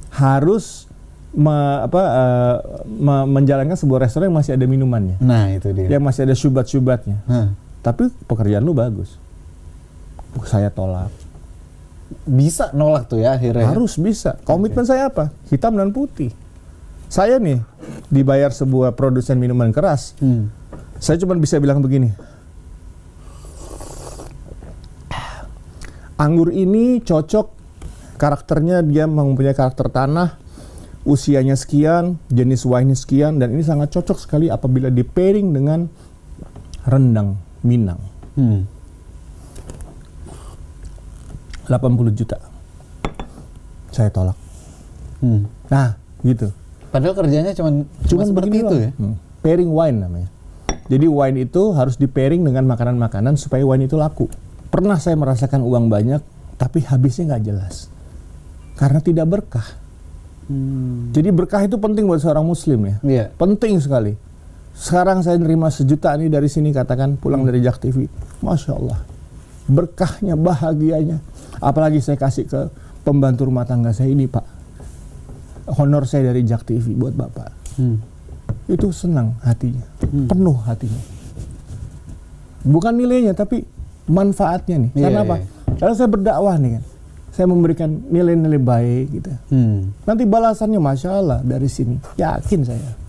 Harus 0.09 0.87
me- 1.31 1.51
apa, 1.81 2.01
eh, 2.01 2.55
me- 2.87 3.27
menjalankan 3.27 3.75
sebuah 3.75 4.07
restoran 4.07 4.29
yang 4.29 4.37
masih 4.37 4.53
ada 4.53 4.63
minumannya, 4.63 5.19
Nah, 5.19 5.51
itu 5.51 5.73
dia. 5.73 5.89
yang 5.89 5.99
masih 5.99 6.23
ada 6.23 6.31
syubat-syubatnya. 6.33 7.19
Hah. 7.25 7.51
Tapi 7.81 8.07
pekerjaan 8.23 8.61
lu 8.61 8.71
bagus. 8.71 9.19
Saya 10.45 10.71
tolak. 10.71 11.11
Bisa 12.23 12.71
nolak 12.71 13.11
tuh 13.11 13.23
ya 13.23 13.35
akhirnya. 13.35 13.67
ya? 13.67 13.69
Harus 13.73 13.99
bisa. 13.99 14.39
Komitmen 14.43 14.85
saya 14.87 15.09
apa? 15.11 15.33
Hitam 15.51 15.75
dan 15.75 15.91
putih. 15.91 16.31
Saya 17.11 17.37
nih 17.37 17.61
dibayar 18.09 18.49
sebuah 18.49 18.97
produsen 18.97 19.37
minuman 19.37 19.69
keras. 19.69 20.17
Hmm. 20.17 20.49
Saya 20.97 21.19
cuma 21.21 21.35
bisa 21.37 21.59
bilang 21.61 21.83
begini. 21.83 22.09
Anggur 26.17 26.53
ini 26.53 27.01
cocok 27.03 27.51
karakternya 28.15 28.85
dia 28.85 29.09
mempunyai 29.09 29.57
karakter 29.57 29.91
tanah, 29.91 30.39
usianya 31.03 31.57
sekian, 31.59 32.21
jenis 32.31 32.63
wine 32.63 32.95
sekian 32.95 33.41
dan 33.41 33.51
ini 33.51 33.65
sangat 33.65 33.91
cocok 33.91 34.17
sekali 34.21 34.47
apabila 34.47 34.87
di 34.87 35.03
pairing 35.03 35.51
dengan 35.51 35.89
rendang 36.87 37.35
Minang. 37.63 37.99
Hmm. 38.35 38.67
80 41.67 42.17
juta. 42.17 42.37
Saya 43.93 44.09
tolak. 44.09 44.37
Hmm. 45.23 45.47
Nah, 45.71 45.95
gitu. 46.25 46.51
Padahal 46.91 47.15
kerjanya 47.17 47.55
cuma 47.55 47.87
cuma 48.05 48.21
seperti 48.27 48.55
itu 48.59 48.75
ya. 48.75 48.91
Hmm. 48.99 49.15
Pairing 49.41 49.71
wine 49.71 49.97
namanya. 49.97 50.29
Jadi 50.91 51.07
wine 51.07 51.47
itu 51.47 51.71
harus 51.71 51.95
di 51.95 52.11
pairing 52.11 52.43
dengan 52.43 52.67
makanan-makanan 52.67 53.39
supaya 53.39 53.63
wine 53.63 53.87
itu 53.87 53.95
laku. 53.95 54.27
Pernah 54.67 54.99
saya 54.99 55.15
merasakan 55.15 55.63
uang 55.63 55.87
banyak, 55.87 56.21
tapi 56.59 56.83
habisnya 56.83 57.33
nggak 57.33 57.43
jelas. 57.45 57.87
Karena 58.75 58.99
tidak 58.99 59.25
berkah. 59.29 59.67
Hmm. 60.51 61.15
Jadi 61.15 61.29
berkah 61.31 61.63
itu 61.63 61.79
penting 61.79 62.03
buat 62.03 62.19
seorang 62.19 62.43
muslim 62.43 62.83
ya. 62.83 62.95
Iya. 63.01 63.25
Penting 63.39 63.79
sekali. 63.79 64.13
Sekarang 64.73 65.21
saya 65.21 65.37
nerima 65.37 65.69
sejuta 65.69 66.17
nih 66.17 66.33
dari 66.33 66.49
sini 66.49 66.73
katakan 66.73 67.15
pulang 67.15 67.45
dari 67.45 67.61
Jak 67.61 67.79
TV. 67.79 68.09
Masya 68.41 68.71
Allah. 68.73 68.99
Berkahnya, 69.69 70.35
bahagianya. 70.35 71.23
Apalagi 71.63 72.03
saya 72.03 72.19
kasih 72.19 72.45
ke 72.45 72.61
pembantu 73.07 73.47
rumah 73.47 73.63
tangga 73.63 73.95
saya 73.95 74.11
ini 74.11 74.27
Pak. 74.27 74.45
Honor 75.79 76.03
saya 76.03 76.29
dari 76.31 76.43
Jak 76.43 76.67
TV 76.67 76.91
buat 76.91 77.15
Bapak. 77.15 77.79
Hmm. 77.79 78.03
Itu 78.67 78.91
senang 78.91 79.39
hatinya. 79.41 79.83
Hmm. 80.03 80.27
Penuh 80.27 80.57
hatinya. 80.67 80.99
Bukan 82.67 82.93
nilainya 82.99 83.31
tapi 83.31 83.63
manfaatnya 84.11 84.87
nih. 84.87 84.91
Iya, 84.95 85.03
Karena 85.07 85.21
iya, 85.23 85.27
apa? 85.27 85.35
iya. 85.39 85.47
Karena 85.79 85.93
saya 85.95 86.09
berdakwah 86.11 86.55
nih 86.59 86.71
kan. 86.79 86.83
Saya 87.33 87.45
memberikan 87.49 87.89
nilai-nilai 88.13 88.61
baik 88.61 89.05
gitu. 89.09 89.31
Hmm. 89.49 89.89
Nanti 90.05 90.23
balasannya 90.27 90.77
Masya 90.77 91.09
Allah 91.09 91.39
dari 91.41 91.65
sini. 91.65 91.97
Yakin 92.19 92.61
saya. 92.61 93.02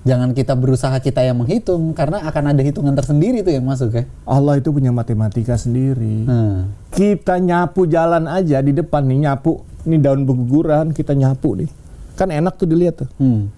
Jangan 0.00 0.32
kita 0.32 0.56
berusaha 0.56 0.96
kita 0.96 1.20
yang 1.20 1.44
menghitung 1.44 1.92
karena 1.92 2.24
akan 2.24 2.56
ada 2.56 2.62
hitungan 2.64 2.96
tersendiri 2.96 3.44
tuh 3.44 3.52
yang 3.52 3.68
masuk 3.68 3.92
ya. 3.92 4.04
Allah 4.24 4.56
itu 4.56 4.72
punya 4.72 4.88
matematika 4.88 5.60
sendiri. 5.60 6.24
Hmm. 6.24 6.72
Kita 6.88 7.36
nyapu 7.36 7.84
jalan 7.84 8.24
aja 8.24 8.64
di 8.64 8.72
depan 8.72 9.04
nih 9.04 9.28
nyapu, 9.28 9.60
ini 9.84 10.00
daun 10.00 10.24
berguguran 10.24 10.96
kita 10.96 11.12
nyapu 11.12 11.52
nih. 11.52 11.70
Kan 12.16 12.32
enak 12.32 12.56
tuh 12.56 12.64
dilihat 12.64 13.04
tuh. 13.04 13.08
Hmm. 13.20 13.52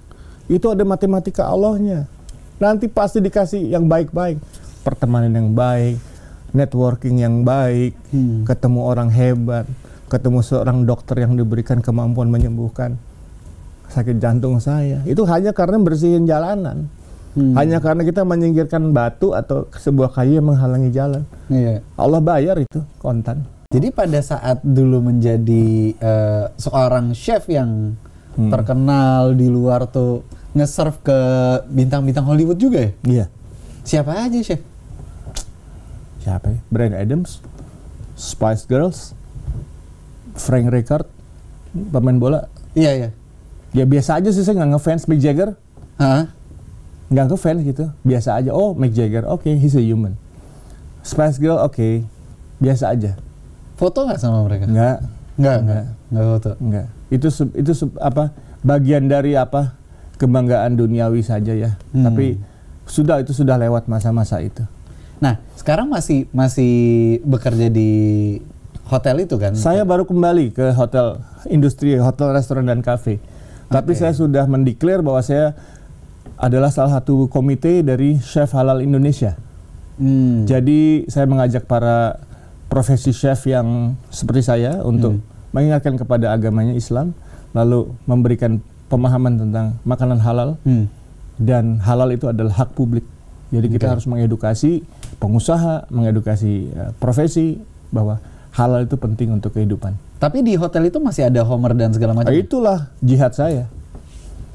Itu 0.51 0.75
ada 0.75 0.83
matematika 0.83 1.47
Allahnya. 1.47 2.11
Nanti 2.59 2.91
pasti 2.91 3.23
dikasih 3.23 3.71
yang 3.71 3.87
baik-baik. 3.87 4.43
Pertemanan 4.83 5.31
yang 5.31 5.55
baik, 5.55 6.03
networking 6.51 7.23
yang 7.23 7.47
baik, 7.47 7.95
Hmm. 8.11 8.43
ketemu 8.43 8.81
orang 8.83 9.15
hebat, 9.15 9.71
ketemu 10.11 10.43
seorang 10.43 10.83
dokter 10.83 11.23
yang 11.23 11.39
diberikan 11.39 11.79
kemampuan 11.79 12.35
menyembuhkan 12.35 12.99
sakit 13.93 14.17
jantung 14.17 14.57
saya. 14.59 15.05
Itu 15.05 15.29
hanya 15.29 15.53
karena 15.53 15.77
bersihin 15.77 16.25
jalanan. 16.25 16.89
Hmm. 17.33 17.57
Hanya 17.57 17.81
karena 17.81 18.05
kita 18.05 18.25
menyingkirkan 18.25 18.93
batu 18.93 19.33
atau 19.33 19.65
sebuah 19.73 20.13
kayu 20.13 20.37
yang 20.37 20.49
menghalangi 20.49 20.93
jalan. 20.93 21.23
Iya. 21.49 21.81
Allah 21.97 22.21
bayar 22.21 22.57
itu 22.61 22.81
kontan. 23.01 23.45
Jadi 23.73 23.89
pada 23.89 24.21
saat 24.21 24.61
dulu 24.61 25.01
menjadi 25.01 25.97
eh, 25.97 26.45
seorang 26.57 27.13
chef 27.13 27.49
yang 27.49 27.97
Hmm. 28.33 28.49
terkenal 28.49 29.37
di 29.37 29.45
luar 29.45 29.85
tuh 29.93 30.25
nge-serve 30.57 31.05
ke 31.05 31.19
bintang-bintang 31.69 32.25
Hollywood 32.25 32.57
juga 32.57 32.81
ya? 32.81 32.91
Iya. 33.05 33.27
Siapa 33.85 34.25
aja 34.25 34.41
chef? 34.41 34.61
Siapa 36.25 36.49
ya? 36.49 36.61
Brian 36.73 36.97
Adams, 36.97 37.45
Spice 38.17 38.65
Girls, 38.65 39.13
Frank 40.33 40.73
Rijkaard, 40.73 41.05
pemain 41.93 42.17
bola. 42.17 42.49
Iya 42.73 42.93
iya. 42.97 43.09
Ya 43.73 43.85
biasa 43.85 44.21
aja 44.21 44.29
sih 44.29 44.41
saya 44.41 44.55
nggak 44.55 44.76
ngefans 44.76 45.09
Mick 45.09 45.19
Jagger, 45.19 45.57
Hah? 45.97 46.29
nggak 47.09 47.26
ngefans 47.26 47.61
gitu. 47.62 47.85
Biasa 48.02 48.37
aja. 48.37 48.52
Oh 48.52 48.73
Mick 48.73 48.93
Jagger, 48.93 49.25
oke, 49.25 49.49
he's 49.49 49.73
a 49.73 49.81
human. 49.81 50.17
Spice 51.00 51.37
Girl, 51.37 51.57
oke, 51.59 52.05
biasa 52.59 52.93
aja. 52.93 53.17
Foto 53.75 54.05
nggak 54.05 54.21
sama 54.21 54.45
mereka? 54.45 54.69
Nggak, 54.69 54.99
Nggak, 55.33 55.59
Nggak. 55.59 55.59
nggak, 55.59 55.85
nggak 56.12 56.25
foto. 56.29 56.50
nggak. 56.61 56.87
Itu 57.11 57.29
sub- 57.29 57.55
itu 57.55 57.73
sub- 57.73 57.99
apa? 57.99 58.31
Bagian 58.61 59.09
dari 59.09 59.33
apa? 59.35 59.75
Kebanggaan 60.14 60.76
duniawi 60.76 61.25
saja 61.25 61.50
ya. 61.50 61.75
Hmm. 61.91 62.05
Tapi 62.07 62.37
sudah 62.85 63.19
itu 63.19 63.33
sudah 63.33 63.57
lewat 63.57 63.88
masa-masa 63.88 64.38
itu. 64.38 64.62
Nah, 65.19 65.41
sekarang 65.57 65.88
masih 65.88 66.29
masih 66.31 66.73
bekerja 67.25 67.67
di 67.67 67.91
hotel 68.85 69.25
itu 69.25 69.35
kan? 69.35 69.57
Saya 69.57 69.83
baru 69.83 70.05
kembali 70.05 70.52
ke 70.52 70.71
hotel 70.71 71.19
industri, 71.49 71.97
hotel, 71.97 72.31
restoran 72.31 72.69
dan 72.69 72.79
kafe. 72.79 73.19
Tapi 73.73 73.93
saya 73.97 74.12
sudah 74.12 74.45
mendeklar 74.45 75.00
bahwa 75.00 75.25
saya 75.25 75.57
adalah 76.37 76.69
salah 76.69 77.00
satu 77.00 77.26
komite 77.33 77.81
dari 77.81 78.21
Chef 78.21 78.52
Halal 78.52 78.85
Indonesia. 78.85 79.38
Hmm. 79.97 80.45
Jadi 80.45 81.07
saya 81.09 81.25
mengajak 81.29 81.64
para 81.64 82.21
profesi 82.73 83.12
chef 83.12 83.45
yang 83.45 83.95
seperti 84.09 84.43
saya 84.43 84.81
untuk 84.81 85.21
mengingatkan 85.52 86.00
kepada 86.00 86.33
agamanya 86.33 86.73
Islam, 86.73 87.12
lalu 87.52 87.93
memberikan 88.09 88.64
pemahaman 88.88 89.37
tentang 89.37 89.67
makanan 89.85 90.19
halal 90.25 90.57
Hmm. 90.64 90.88
dan 91.37 91.81
halal 91.85 92.09
itu 92.12 92.29
adalah 92.29 92.64
hak 92.64 92.73
publik. 92.73 93.05
Jadi 93.52 93.69
kita 93.69 93.85
Oke. 93.88 93.93
harus 94.00 94.07
mengedukasi 94.09 94.81
pengusaha, 95.21 95.85
mengedukasi 95.93 96.73
eh, 96.73 96.91
profesi 96.97 97.61
bahwa 97.93 98.17
halal 98.57 98.88
itu 98.88 98.97
penting 98.97 99.37
untuk 99.37 99.52
kehidupan. 99.52 99.93
Tapi 100.23 100.38
di 100.47 100.55
hotel 100.55 100.87
itu 100.87 101.02
masih 101.02 101.26
ada 101.26 101.43
Homer 101.43 101.75
dan 101.75 101.91
segala 101.91 102.14
macam. 102.14 102.31
Nah, 102.31 102.38
itulah 102.38 102.95
jihad 103.02 103.35
saya. 103.35 103.67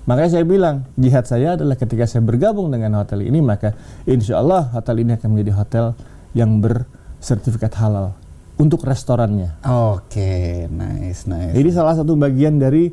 Makanya 0.07 0.39
saya 0.39 0.45
bilang 0.47 0.87
jihad 0.95 1.27
saya 1.27 1.59
adalah 1.59 1.75
ketika 1.75 2.07
saya 2.07 2.23
bergabung 2.23 2.71
dengan 2.71 3.03
hotel 3.03 3.27
ini 3.27 3.43
maka 3.43 3.75
insya 4.07 4.39
Allah 4.39 4.71
hotel 4.71 5.03
ini 5.03 5.19
akan 5.19 5.27
menjadi 5.35 5.51
hotel 5.59 5.85
yang 6.31 6.63
bersertifikat 6.63 7.75
halal 7.75 8.15
untuk 8.55 8.87
restorannya. 8.87 9.59
Oke, 9.67 10.71
nice, 10.71 11.27
nice. 11.27 11.51
Ini 11.51 11.69
salah 11.75 11.99
satu 11.99 12.15
bagian 12.15 12.55
dari 12.55 12.87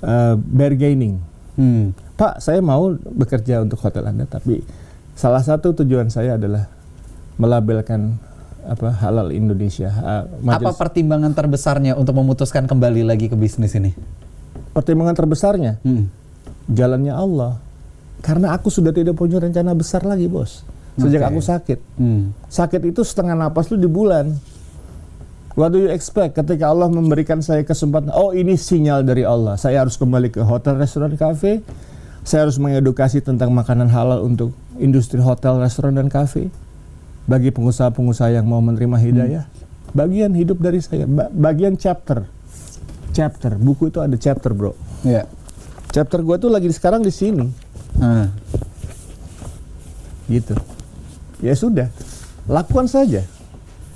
eh, 0.00 0.34
bargaining. 0.40 1.20
Hmm. 1.60 1.92
Pak, 2.16 2.40
saya 2.40 2.64
mau 2.64 2.96
bekerja 2.96 3.60
untuk 3.60 3.84
hotel 3.84 4.08
Anda, 4.08 4.24
tapi 4.24 4.64
salah 5.12 5.44
satu 5.44 5.76
tujuan 5.84 6.08
saya 6.08 6.40
adalah 6.40 6.72
melabelkan 7.36 8.16
apa 8.64 8.96
halal 9.00 9.30
Indonesia. 9.30 9.92
Ah, 9.92 10.24
Apa 10.56 10.72
pertimbangan 10.72 11.36
terbesarnya 11.36 11.94
untuk 11.94 12.16
memutuskan 12.16 12.64
kembali 12.64 13.04
lagi 13.04 13.28
ke 13.28 13.36
bisnis 13.36 13.76
ini? 13.76 13.92
pertimbangan 14.74 15.14
terbesarnya? 15.14 15.78
Hmm. 15.86 16.10
Jalannya 16.66 17.14
Allah. 17.14 17.62
Karena 18.18 18.58
aku 18.58 18.68
sudah 18.68 18.90
tidak 18.90 19.14
punya 19.14 19.38
rencana 19.38 19.70
besar 19.72 20.02
lagi, 20.02 20.26
bos. 20.26 20.66
Sejak 20.98 21.22
Oke. 21.22 21.30
aku 21.30 21.40
sakit. 21.40 21.78
Hmm. 21.94 22.34
Sakit 22.50 22.82
itu 22.90 23.06
setengah 23.06 23.38
napas 23.38 23.70
lu 23.70 23.78
di 23.78 23.86
bulan. 23.86 24.34
What 25.54 25.70
do 25.70 25.78
you 25.78 25.90
expect 25.94 26.34
ketika 26.34 26.66
Allah 26.66 26.90
memberikan 26.90 27.38
saya 27.38 27.62
kesempatan? 27.62 28.10
Oh 28.10 28.34
ini 28.34 28.58
sinyal 28.58 29.06
dari 29.06 29.22
Allah. 29.22 29.54
Saya 29.54 29.86
harus 29.86 29.94
kembali 29.94 30.34
ke 30.34 30.42
hotel, 30.42 30.74
restoran, 30.82 31.14
kafe. 31.14 31.62
Saya 32.26 32.48
harus 32.48 32.58
mengedukasi 32.58 33.22
tentang 33.22 33.54
makanan 33.54 33.86
halal 33.86 34.26
untuk 34.26 34.50
industri 34.82 35.22
hotel, 35.22 35.62
restoran, 35.62 35.94
dan 35.94 36.10
kafe. 36.10 36.50
Bagi 37.24 37.48
pengusaha-pengusaha 37.50 38.36
yang 38.36 38.44
mau 38.44 38.60
menerima 38.60 38.96
hidayah. 39.00 39.44
Bagian 39.96 40.34
hidup 40.36 40.60
dari 40.60 40.82
saya. 40.84 41.08
Ba- 41.08 41.32
bagian 41.32 41.78
chapter. 41.80 42.28
Chapter. 43.16 43.56
Buku 43.56 43.88
itu 43.88 44.02
ada 44.02 44.16
chapter 44.18 44.52
bro. 44.52 44.76
Ya. 45.06 45.24
Chapter 45.94 46.20
gue 46.20 46.36
tuh 46.36 46.50
lagi 46.50 46.68
sekarang 46.68 47.00
di 47.00 47.14
sini. 47.14 47.46
Ah. 48.02 48.28
Gitu. 50.26 50.52
Ya 51.40 51.54
sudah. 51.54 51.88
Lakukan 52.50 52.90
saja. 52.90 53.24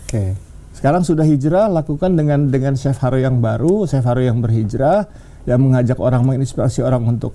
Oke. 0.06 0.38
Sekarang 0.72 1.02
sudah 1.02 1.26
hijrah, 1.26 1.66
lakukan 1.66 2.14
dengan 2.14 2.54
dengan 2.54 2.78
Chef 2.78 2.94
Haro 3.02 3.18
yang 3.18 3.42
baru, 3.42 3.82
Chef 3.90 4.06
Haro 4.06 4.22
yang 4.22 4.38
berhijrah, 4.38 5.10
yang 5.42 5.58
mengajak 5.58 5.98
orang, 5.98 6.22
menginspirasi 6.22 6.86
orang 6.86 7.02
untuk 7.02 7.34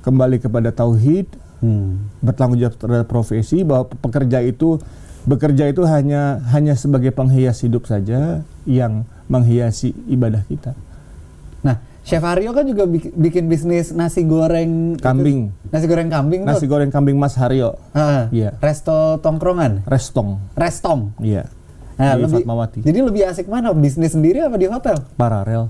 kembali 0.00 0.40
kepada 0.40 0.72
tauhid, 0.72 1.28
Hmm. 1.60 2.08
bertanggung 2.24 2.56
jawab 2.56 2.80
terhadap 2.80 3.04
profesi, 3.04 3.60
bahwa 3.68 3.84
pekerja 3.84 4.40
itu 4.40 4.80
bekerja 5.22 5.66
itu 5.66 5.84
hanya 5.84 6.40
hanya 6.48 6.72
sebagai 6.72 7.10
penghias 7.10 7.60
hidup 7.60 7.84
saja 7.84 8.40
yang 8.64 9.04
menghiasi 9.26 9.92
ibadah 10.06 10.42
kita. 10.44 10.72
Nah, 11.60 11.76
Chef 12.00 12.18
Haryo 12.18 12.50
kan 12.50 12.64
juga 12.64 12.84
bik- 12.84 13.12
bikin 13.12 13.44
bisnis 13.46 13.92
nasi 13.92 14.24
goreng 14.24 14.96
Kambing. 14.96 15.52
Nasi 15.68 15.86
goreng 15.86 16.08
kambing 16.08 16.42
Nasi 16.42 16.64
tuh. 16.64 16.72
goreng 16.72 16.88
kambing 16.88 17.14
Mas 17.14 17.36
Haryo, 17.36 17.76
Iya. 18.30 18.56
Resto 18.58 19.20
tongkrongan, 19.20 19.84
restong, 19.84 20.40
restong. 20.54 21.12
iya. 21.20 21.46
Nah, 21.94 22.16
Di 22.16 22.24
lebih, 22.24 22.40
Fatmawati. 22.40 22.78
jadi 22.80 22.98
lebih 23.04 23.22
asik 23.28 23.44
mana 23.44 23.70
bisnis 23.70 24.16
sendiri 24.16 24.40
apa 24.40 24.56
di 24.56 24.64
hotel? 24.64 25.04
Paralel. 25.14 25.68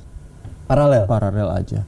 Paralel. 0.64 1.04
paralel 1.04 1.48
aja. 1.50 1.82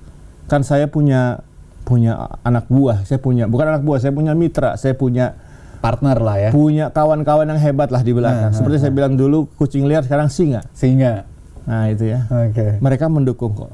Kan 0.44 0.66
saya 0.66 0.90
punya 0.90 1.38
punya 1.82 2.14
anak 2.42 2.66
buah, 2.66 3.02
saya 3.02 3.16
punya 3.16 3.46
bukan 3.46 3.66
anak 3.70 3.82
buah, 3.82 3.98
saya 3.98 4.10
punya 4.10 4.34
mitra, 4.34 4.74
saya 4.74 4.92
punya 4.92 5.38
Partner 5.82 6.16
lah 6.16 6.36
ya. 6.38 6.50
punya 6.50 6.86
kawan-kawan 6.88 7.42
yang 7.44 7.58
hebat 7.58 7.90
lah 7.90 8.00
di 8.00 8.14
belakang. 8.14 8.48
Ah, 8.48 8.54
Seperti 8.54 8.78
saya 8.78 8.94
bilang 8.94 9.12
dulu 9.12 9.50
kucing 9.52 9.82
liar 9.82 10.00
sekarang 10.00 10.30
singa. 10.30 10.62
Sehingga. 10.70 11.26
Nah, 11.62 11.90
itu 11.90 12.06
ya. 12.06 12.22
Oke. 12.28 12.78
Mereka 12.78 13.06
mendukung 13.06 13.50
kok. 13.52 13.70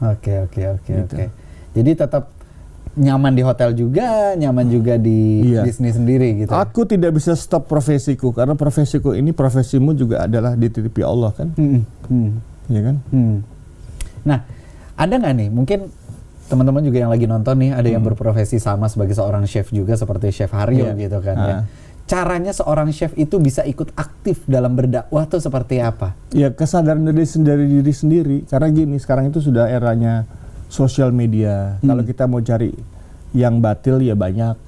Oke, 0.00 0.32
oke, 0.40 0.60
oke, 0.72 0.92
Gitu. 0.96 1.10
oke. 1.12 1.24
Jadi 1.70 1.90
tetap 1.92 2.30
nyaman 2.92 3.32
di 3.32 3.42
hotel 3.42 3.70
juga, 3.72 4.32
nyaman 4.32 4.66
juga 4.66 4.94
di 4.94 5.46
Iya. 5.48 5.62
bisnis 5.62 5.94
sendiri 5.94 6.40
gitu. 6.40 6.50
Aku 6.50 6.82
tidak 6.82 7.12
bisa 7.12 7.34
stop 7.34 7.66
profesiku 7.66 8.30
karena 8.30 8.54
profesiku 8.54 9.10
ini 9.10 9.30
profesimu 9.30 9.90
juga 9.92 10.24
adalah 10.24 10.54
dititipi 10.54 10.98
Allah 11.00 11.30
kan, 11.30 11.50
Hmm, 11.52 11.82
hmm, 12.08 12.30
ya 12.66 12.80
kan? 12.82 12.96
hmm. 13.06 13.36
Nah, 14.22 14.38
ada 14.96 15.14
nggak 15.16 15.34
nih? 15.36 15.48
Mungkin 15.48 15.78
teman-teman 16.50 16.82
juga 16.82 16.98
yang 16.98 17.10
lagi 17.14 17.24
nonton 17.24 17.54
nih, 17.56 17.70
ada 17.70 17.86
yang 17.86 18.02
berprofesi 18.02 18.58
sama 18.58 18.90
sebagai 18.90 19.14
seorang 19.14 19.46
chef 19.46 19.70
juga 19.70 19.94
seperti 19.94 20.34
Chef 20.34 20.50
Haryo 20.50 20.90
Hmm. 20.90 20.98
Iya. 20.98 21.02
gitu 21.06 21.18
kan 21.22 21.36
ya. 21.38 21.54
Ah. 21.54 21.62
Caranya 22.04 22.50
seorang 22.50 22.90
chef 22.90 23.14
itu 23.14 23.38
bisa 23.38 23.62
ikut 23.62 23.94
aktif 23.94 24.42
dalam 24.50 24.74
berdakwah 24.74 25.30
tuh 25.30 25.38
seperti 25.38 25.78
apa? 25.78 26.18
Ya 26.34 26.50
kesadaran 26.50 27.06
dari 27.06 27.22
dari 27.22 27.64
diri 27.70 27.92
sendiri 27.94 28.36
karena 28.50 28.66
gini 28.66 28.98
sekarang 28.98 29.30
itu 29.30 29.38
sudah 29.38 29.70
eranya 29.70 30.26
sosial 30.66 31.14
media. 31.14 31.78
Kalau 31.78 32.02
kita 32.02 32.26
mau 32.26 32.42
cari 32.42 32.74
yang 33.30 33.62
batil 33.62 34.02
ya 34.02 34.18
banyak, 34.18 34.58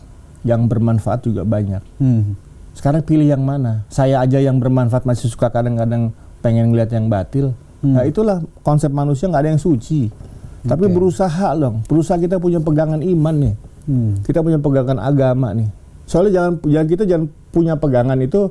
yang 0.46 0.70
bermanfaat 0.70 1.26
juga 1.26 1.42
banyak. 1.42 1.82
Hmm. 1.98 2.38
Sekarang 2.78 3.02
pilih 3.02 3.26
yang 3.26 3.42
mana? 3.42 3.82
Saya 3.90 4.22
aja 4.22 4.38
yang 4.38 4.62
bermanfaat 4.62 5.02
masih 5.02 5.26
suka 5.26 5.50
kadang-kadang 5.50 6.14
pengen 6.40 6.70
ngeliat 6.70 6.94
yang 6.94 7.10
batil. 7.10 7.58
Nah 7.82 8.06
itulah 8.06 8.38
konsep 8.62 8.94
manusia 8.94 9.26
nggak 9.26 9.42
ada 9.42 9.50
yang 9.50 9.58
suci. 9.58 10.06
Tapi 10.62 10.86
berusaha 10.86 11.48
dong. 11.58 11.82
Berusaha 11.86 12.16
kita 12.16 12.38
punya 12.38 12.62
pegangan 12.62 13.02
iman 13.02 13.34
nih. 13.34 13.54
Hmm. 13.86 14.12
Kita 14.22 14.40
punya 14.40 14.62
pegangan 14.62 15.02
agama 15.02 15.50
nih. 15.50 15.66
Soalnya 16.06 16.38
jangan 16.38 16.52
jangan 16.66 16.88
kita 16.88 17.02
jangan 17.06 17.26
punya 17.50 17.74
pegangan 17.74 18.18
itu 18.22 18.50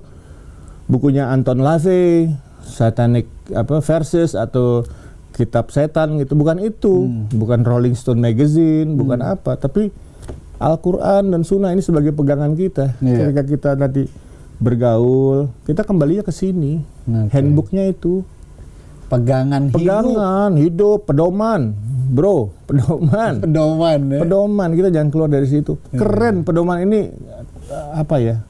bukunya 0.91 1.31
Anton 1.31 1.63
LaVey, 1.63 2.35
Satanic 2.61 3.27
apa 3.51 3.79
versus 3.79 4.35
atau 4.35 4.83
kitab 5.31 5.71
setan 5.71 6.19
gitu 6.19 6.35
bukan 6.35 6.59
itu 6.59 7.07
bukan 7.31 7.63
Rolling 7.63 7.95
Stone 7.95 8.19
magazine 8.19 8.99
bukan 8.99 9.23
apa 9.23 9.55
tapi 9.55 9.87
Al-Quran 10.59 11.31
dan 11.31 11.41
Sunnah 11.47 11.71
ini 11.71 11.79
sebagai 11.79 12.11
pegangan 12.11 12.51
kita 12.53 12.99
Iya. 12.99 13.31
ketika 13.31 13.43
kita 13.47 13.69
nanti 13.79 14.11
bergaul 14.59 15.49
kita 15.63 15.87
kembalinya 15.87 16.21
ke 16.21 16.35
sini 16.35 16.83
Oke. 17.07 17.31
handbooknya 17.33 17.89
itu 17.89 18.21
Pegangan, 19.07 19.67
hidup, 19.67 19.75
pegangan 19.75 20.51
hidup 20.55 20.99
pedoman 21.03 21.61
bro 22.11 22.51
pedoman 22.67 23.39
pedoman 23.39 23.99
ya. 24.09 24.19
pedoman 24.19 24.69
kita 24.75 24.89
jangan 24.91 25.09
keluar 25.09 25.29
dari 25.31 25.47
situ 25.47 25.79
keren 25.89 26.43
pedoman 26.43 26.83
ini 26.83 27.07
eh, 27.65 27.89
apa 27.95 28.19
ya 28.19 28.43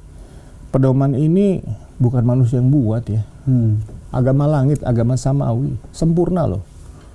pedoman 0.67 1.13
ini 1.13 1.61
bukan 1.95 2.23
manusia 2.23 2.57
yang 2.57 2.69
buat 2.69 3.05
ya 3.05 3.21
Hmm. 3.41 3.81
agama 4.09 4.45
langit 4.45 4.81
agama 4.81 5.17
samawi 5.17 5.73
sempurna 5.89 6.45
loh 6.45 6.61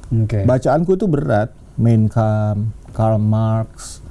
Oke. 0.08 0.42
bacaanku 0.42 0.94
itu 0.94 1.06
berat 1.06 1.54
Mein 1.74 2.06
Kampf 2.06 2.66
Karl 2.90 3.14
Marx 3.16 4.02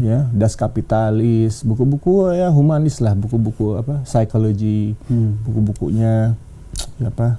ya 0.00 0.24
Das 0.30 0.56
Kapitalis 0.56 1.60
buku-buku 1.60 2.32
ya 2.32 2.48
humanis 2.48 2.98
lah 2.98 3.12
buku-buku 3.12 3.76
apa 3.76 4.00
psikologi 4.02 4.96
Hmm. 5.04 5.36
buku-bukunya 5.44 6.32
ya 6.96 7.06
apa 7.06 7.36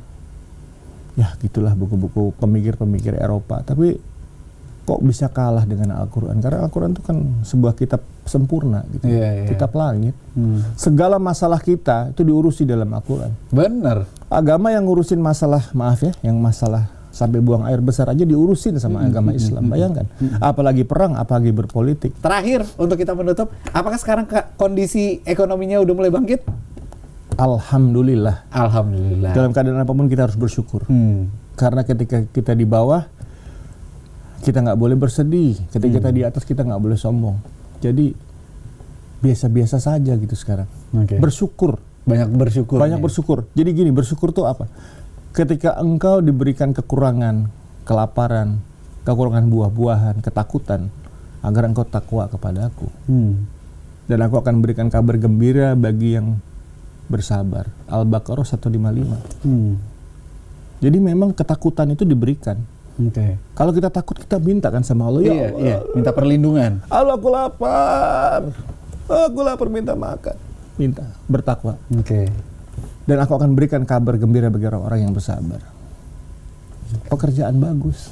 ya 1.14 1.34
gitulah 1.38 1.74
buku-buku 1.74 2.38
pemikir-pemikir 2.38 3.18
Eropa 3.18 3.66
tapi 3.66 3.98
kok 4.92 5.00
bisa 5.00 5.32
kalah 5.32 5.64
dengan 5.64 5.96
Al-Quran 5.96 6.36
karena 6.38 6.68
Al-Quran 6.68 6.92
itu 6.92 7.00
kan 7.00 7.16
sebuah 7.42 7.74
kitab 7.74 8.04
sempurna 8.24 8.84
gitu 8.92 9.08
Iya, 9.08 9.28
iya. 9.38 9.48
kitab 9.48 9.72
langit 9.74 10.12
Hmm. 10.32 10.60
segala 10.76 11.16
masalah 11.16 11.60
kita 11.60 12.12
itu 12.12 12.22
diurusi 12.22 12.64
dalam 12.64 12.88
Al-Quran 12.90 13.32
Bener. 13.48 14.04
agama 14.28 14.68
yang 14.68 14.84
ngurusin 14.84 15.16
masalah 15.18 15.72
maaf 15.72 16.00
ya 16.02 16.12
yang 16.22 16.36
masalah 16.38 16.92
sampai 17.10 17.40
buang 17.40 17.64
air 17.66 17.80
besar 17.80 18.08
aja 18.08 18.24
diurusin 18.24 18.76
sama 18.78 19.00
agama 19.02 19.32
Islam 19.32 19.68
bayangkan 19.68 20.08
apalagi 20.40 20.84
perang 20.84 21.16
apalagi 21.16 21.52
berpolitik 21.52 22.12
Terakhir 22.18 22.64
untuk 22.76 22.96
kita 22.96 23.12
menutup, 23.12 23.48
apakah 23.70 23.96
sekarang 23.96 24.28
kondisi 24.56 25.20
ekonominya 25.22 25.80
udah 25.80 25.92
mulai 25.94 26.08
bangkit? 26.10 26.44
Alhamdulillah 27.36 28.48
Alhamdulillah. 28.50 29.32
dalam 29.32 29.50
keadaan 29.50 29.80
apa 29.80 29.92
pun 29.92 30.06
kita 30.06 30.24
harus 30.24 30.36
bersyukur 30.36 30.84
Hmm. 30.86 31.32
karena 31.56 31.82
ketika 31.82 32.24
kita 32.26 32.52
di 32.54 32.64
bawah 32.64 33.08
kita 34.42 34.60
nggak 34.60 34.76
boleh 34.76 34.94
bersedih 34.94 35.56
ketika 35.70 36.02
kita 36.02 36.10
di 36.10 36.22
atas 36.22 36.44
kita 36.44 36.62
nggak 36.62 36.82
boleh 36.82 36.98
sombong 36.98 37.38
jadi 37.80 38.14
biasa-biasa 39.20 39.78
saja 39.78 40.14
gitu 40.14 40.34
sekarang 40.34 40.66
Oke. 40.92 41.18
bersyukur 41.18 41.78
Banyak 42.02 42.34
bersyukur. 42.34 42.82
banyak 42.82 42.98
nih. 42.98 43.06
bersyukur 43.06 43.38
jadi 43.54 43.70
gini 43.70 43.92
bersyukur 43.94 44.34
tuh 44.34 44.50
apa 44.50 44.66
ketika 45.32 45.78
engkau 45.78 46.20
diberikan 46.20 46.74
kekurangan 46.74 47.48
kelaparan 47.84 48.58
kekurangan 49.02 49.46
buah-buahan 49.48 50.16
ketakutan 50.20 50.90
agar 51.42 51.64
engkau 51.66 51.86
takwa 51.86 52.26
kepada 52.26 52.68
aku 52.68 52.90
Hmm. 53.06 53.46
Dan 54.02 54.20
aku 54.22 54.36
akan 54.36 54.60
berikan 54.60 54.92
kabar 54.92 55.16
gembira 55.16 55.72
bagi 55.72 56.20
yang 56.20 56.36
bersabar. 57.08 57.72
Al-Baqarah 57.88 58.44
155. 58.44 59.16
Hmm. 59.40 59.80
Jadi 60.84 60.98
memang 61.00 61.32
ketakutan 61.32 61.88
itu 61.88 62.04
diberikan. 62.04 62.60
Oke. 63.00 63.40
Kalau 63.56 63.72
kita 63.72 63.88
takut 63.88 64.20
kita 64.20 64.38
minta 64.42 64.68
kan 64.68 64.84
sama 64.84 65.08
Allah, 65.08 65.22
ya 65.24 65.32
Iya, 65.32 65.48
Allah, 65.48 65.62
iya, 65.64 65.78
minta 65.96 66.12
perlindungan. 66.12 66.72
Allah 66.92 67.16
aku 67.16 67.28
lapar. 67.32 68.42
Aku 69.08 69.40
lapar 69.44 69.68
minta 69.72 69.96
makan. 69.96 70.36
Minta 70.76 71.06
bertakwa. 71.28 71.80
Oke. 71.96 72.28
Dan 73.08 73.18
aku 73.20 73.34
akan 73.36 73.56
berikan 73.58 73.84
kabar 73.84 74.16
gembira 74.16 74.52
bagi 74.52 74.68
orang-orang 74.68 75.08
yang 75.08 75.14
bersabar. 75.16 75.60
Pekerjaan 77.08 77.60
bagus. 77.60 78.12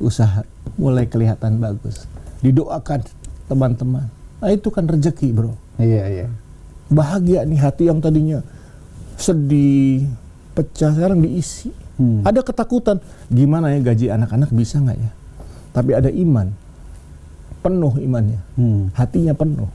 Usaha 0.00 0.44
mulai 0.76 1.08
kelihatan 1.08 1.60
bagus. 1.60 2.04
Didoakan 2.44 3.00
teman-teman. 3.48 4.08
Nah 4.42 4.50
itu 4.52 4.68
kan 4.68 4.84
rezeki 4.84 5.32
bro. 5.32 5.56
Iya, 5.80 6.04
iya. 6.08 6.26
Bahagia 6.92 7.42
nih 7.48 7.60
hati 7.60 7.88
yang 7.88 7.98
tadinya 8.04 8.44
sedih, 9.16 10.04
pecah 10.52 10.92
sekarang 10.92 11.24
diisi. 11.24 11.72
Hmm. 11.96 12.20
Ada 12.24 12.44
ketakutan. 12.44 13.00
Gimana 13.32 13.72
ya 13.72 13.80
gaji 13.80 14.06
anak-anak 14.12 14.52
bisa 14.52 14.80
nggak 14.80 14.98
ya? 15.00 15.10
Tapi 15.72 15.90
ada 15.96 16.10
iman. 16.12 16.52
Penuh 17.64 17.94
imannya. 17.98 18.40
Hmm. 18.56 18.92
Hatinya 18.92 19.32
penuh. 19.32 19.68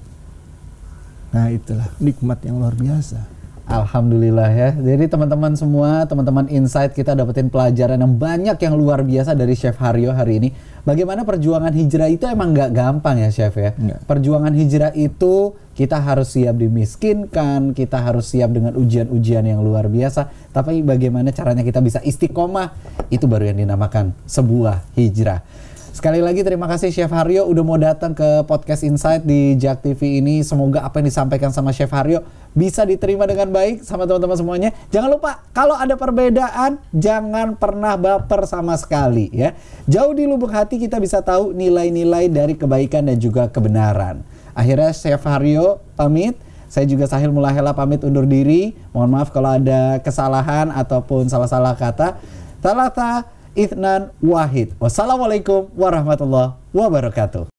Nah 1.31 1.47
itulah 1.49 1.89
nikmat 1.97 2.39
yang 2.45 2.61
luar 2.61 2.77
biasa. 2.77 3.41
Alhamdulillah 3.71 4.49
ya. 4.51 4.69
Jadi 4.75 5.07
teman-teman 5.07 5.55
semua, 5.55 6.03
teman-teman 6.03 6.45
insight 6.51 6.91
kita 6.91 7.15
dapetin 7.15 7.47
pelajaran 7.47 7.95
yang 7.95 8.13
banyak 8.19 8.57
yang 8.59 8.73
luar 8.75 8.99
biasa 9.05 9.31
dari 9.31 9.55
Chef 9.55 9.79
Haryo 9.79 10.11
hari 10.11 10.43
ini. 10.43 10.49
Bagaimana 10.81 11.21
perjuangan 11.21 11.69
hijrah 11.77 12.09
itu 12.09 12.25
emang 12.25 12.57
nggak 12.57 12.71
gampang 12.73 13.21
ya 13.21 13.29
Chef 13.29 13.53
ya. 13.53 13.77
Nggak. 13.77 14.09
Perjuangan 14.09 14.53
hijrah 14.57 14.91
itu 14.97 15.53
kita 15.77 16.01
harus 16.01 16.33
siap 16.33 16.57
dimiskinkan, 16.57 17.77
kita 17.77 18.01
harus 18.01 18.33
siap 18.33 18.49
dengan 18.49 18.73
ujian-ujian 18.73 19.45
yang 19.45 19.61
luar 19.61 19.87
biasa. 19.87 20.29
Tapi 20.49 20.81
bagaimana 20.81 21.29
caranya 21.29 21.61
kita 21.61 21.79
bisa 21.85 22.01
istiqomah, 22.01 22.73
itu 23.13 23.29
baru 23.29 23.53
yang 23.53 23.61
dinamakan 23.61 24.17
sebuah 24.25 24.89
hijrah. 24.97 25.45
Sekali 25.91 26.23
lagi 26.23 26.39
terima 26.39 26.71
kasih 26.71 26.87
Chef 26.87 27.11
Haryo 27.11 27.51
udah 27.51 27.63
mau 27.67 27.75
datang 27.75 28.15
ke 28.15 28.47
podcast 28.47 28.87
Insight 28.87 29.27
di 29.27 29.59
Jak 29.59 29.83
TV 29.83 30.23
ini. 30.23 30.39
Semoga 30.39 30.87
apa 30.87 31.03
yang 31.03 31.11
disampaikan 31.11 31.51
sama 31.51 31.75
Chef 31.75 31.91
Haryo 31.91 32.23
bisa 32.55 32.87
diterima 32.87 33.27
dengan 33.27 33.51
baik 33.51 33.83
sama 33.83 34.07
teman-teman 34.07 34.39
semuanya. 34.39 34.69
Jangan 34.87 35.11
lupa 35.11 35.43
kalau 35.51 35.75
ada 35.75 35.99
perbedaan 35.99 36.79
jangan 36.95 37.59
pernah 37.59 37.99
baper 37.99 38.47
sama 38.47 38.79
sekali 38.79 39.35
ya. 39.35 39.51
Jauh 39.83 40.15
di 40.15 40.23
lubuk 40.31 40.55
hati 40.55 40.79
kita 40.79 40.95
bisa 40.95 41.19
tahu 41.19 41.51
nilai-nilai 41.51 42.31
dari 42.31 42.55
kebaikan 42.55 43.11
dan 43.11 43.19
juga 43.19 43.51
kebenaran. 43.51 44.23
Akhirnya 44.55 44.95
Chef 44.95 45.19
Haryo 45.27 45.83
pamit. 45.99 46.39
Saya 46.71 46.87
juga 46.87 47.03
Sahil 47.03 47.35
Mulahela 47.35 47.75
pamit 47.75 47.99
undur 48.07 48.23
diri. 48.23 48.79
Mohon 48.95 49.19
maaf 49.19 49.35
kalau 49.35 49.59
ada 49.59 49.99
kesalahan 49.99 50.71
ataupun 50.71 51.27
salah-salah 51.27 51.75
kata. 51.75 52.15
Talata 52.63 53.27
Ithnan 53.55 54.15
Wahid. 54.23 54.73
Wassalamualaikum 54.79 55.67
warahmatullahi 55.75 56.55
wabarakatuh. 56.71 57.51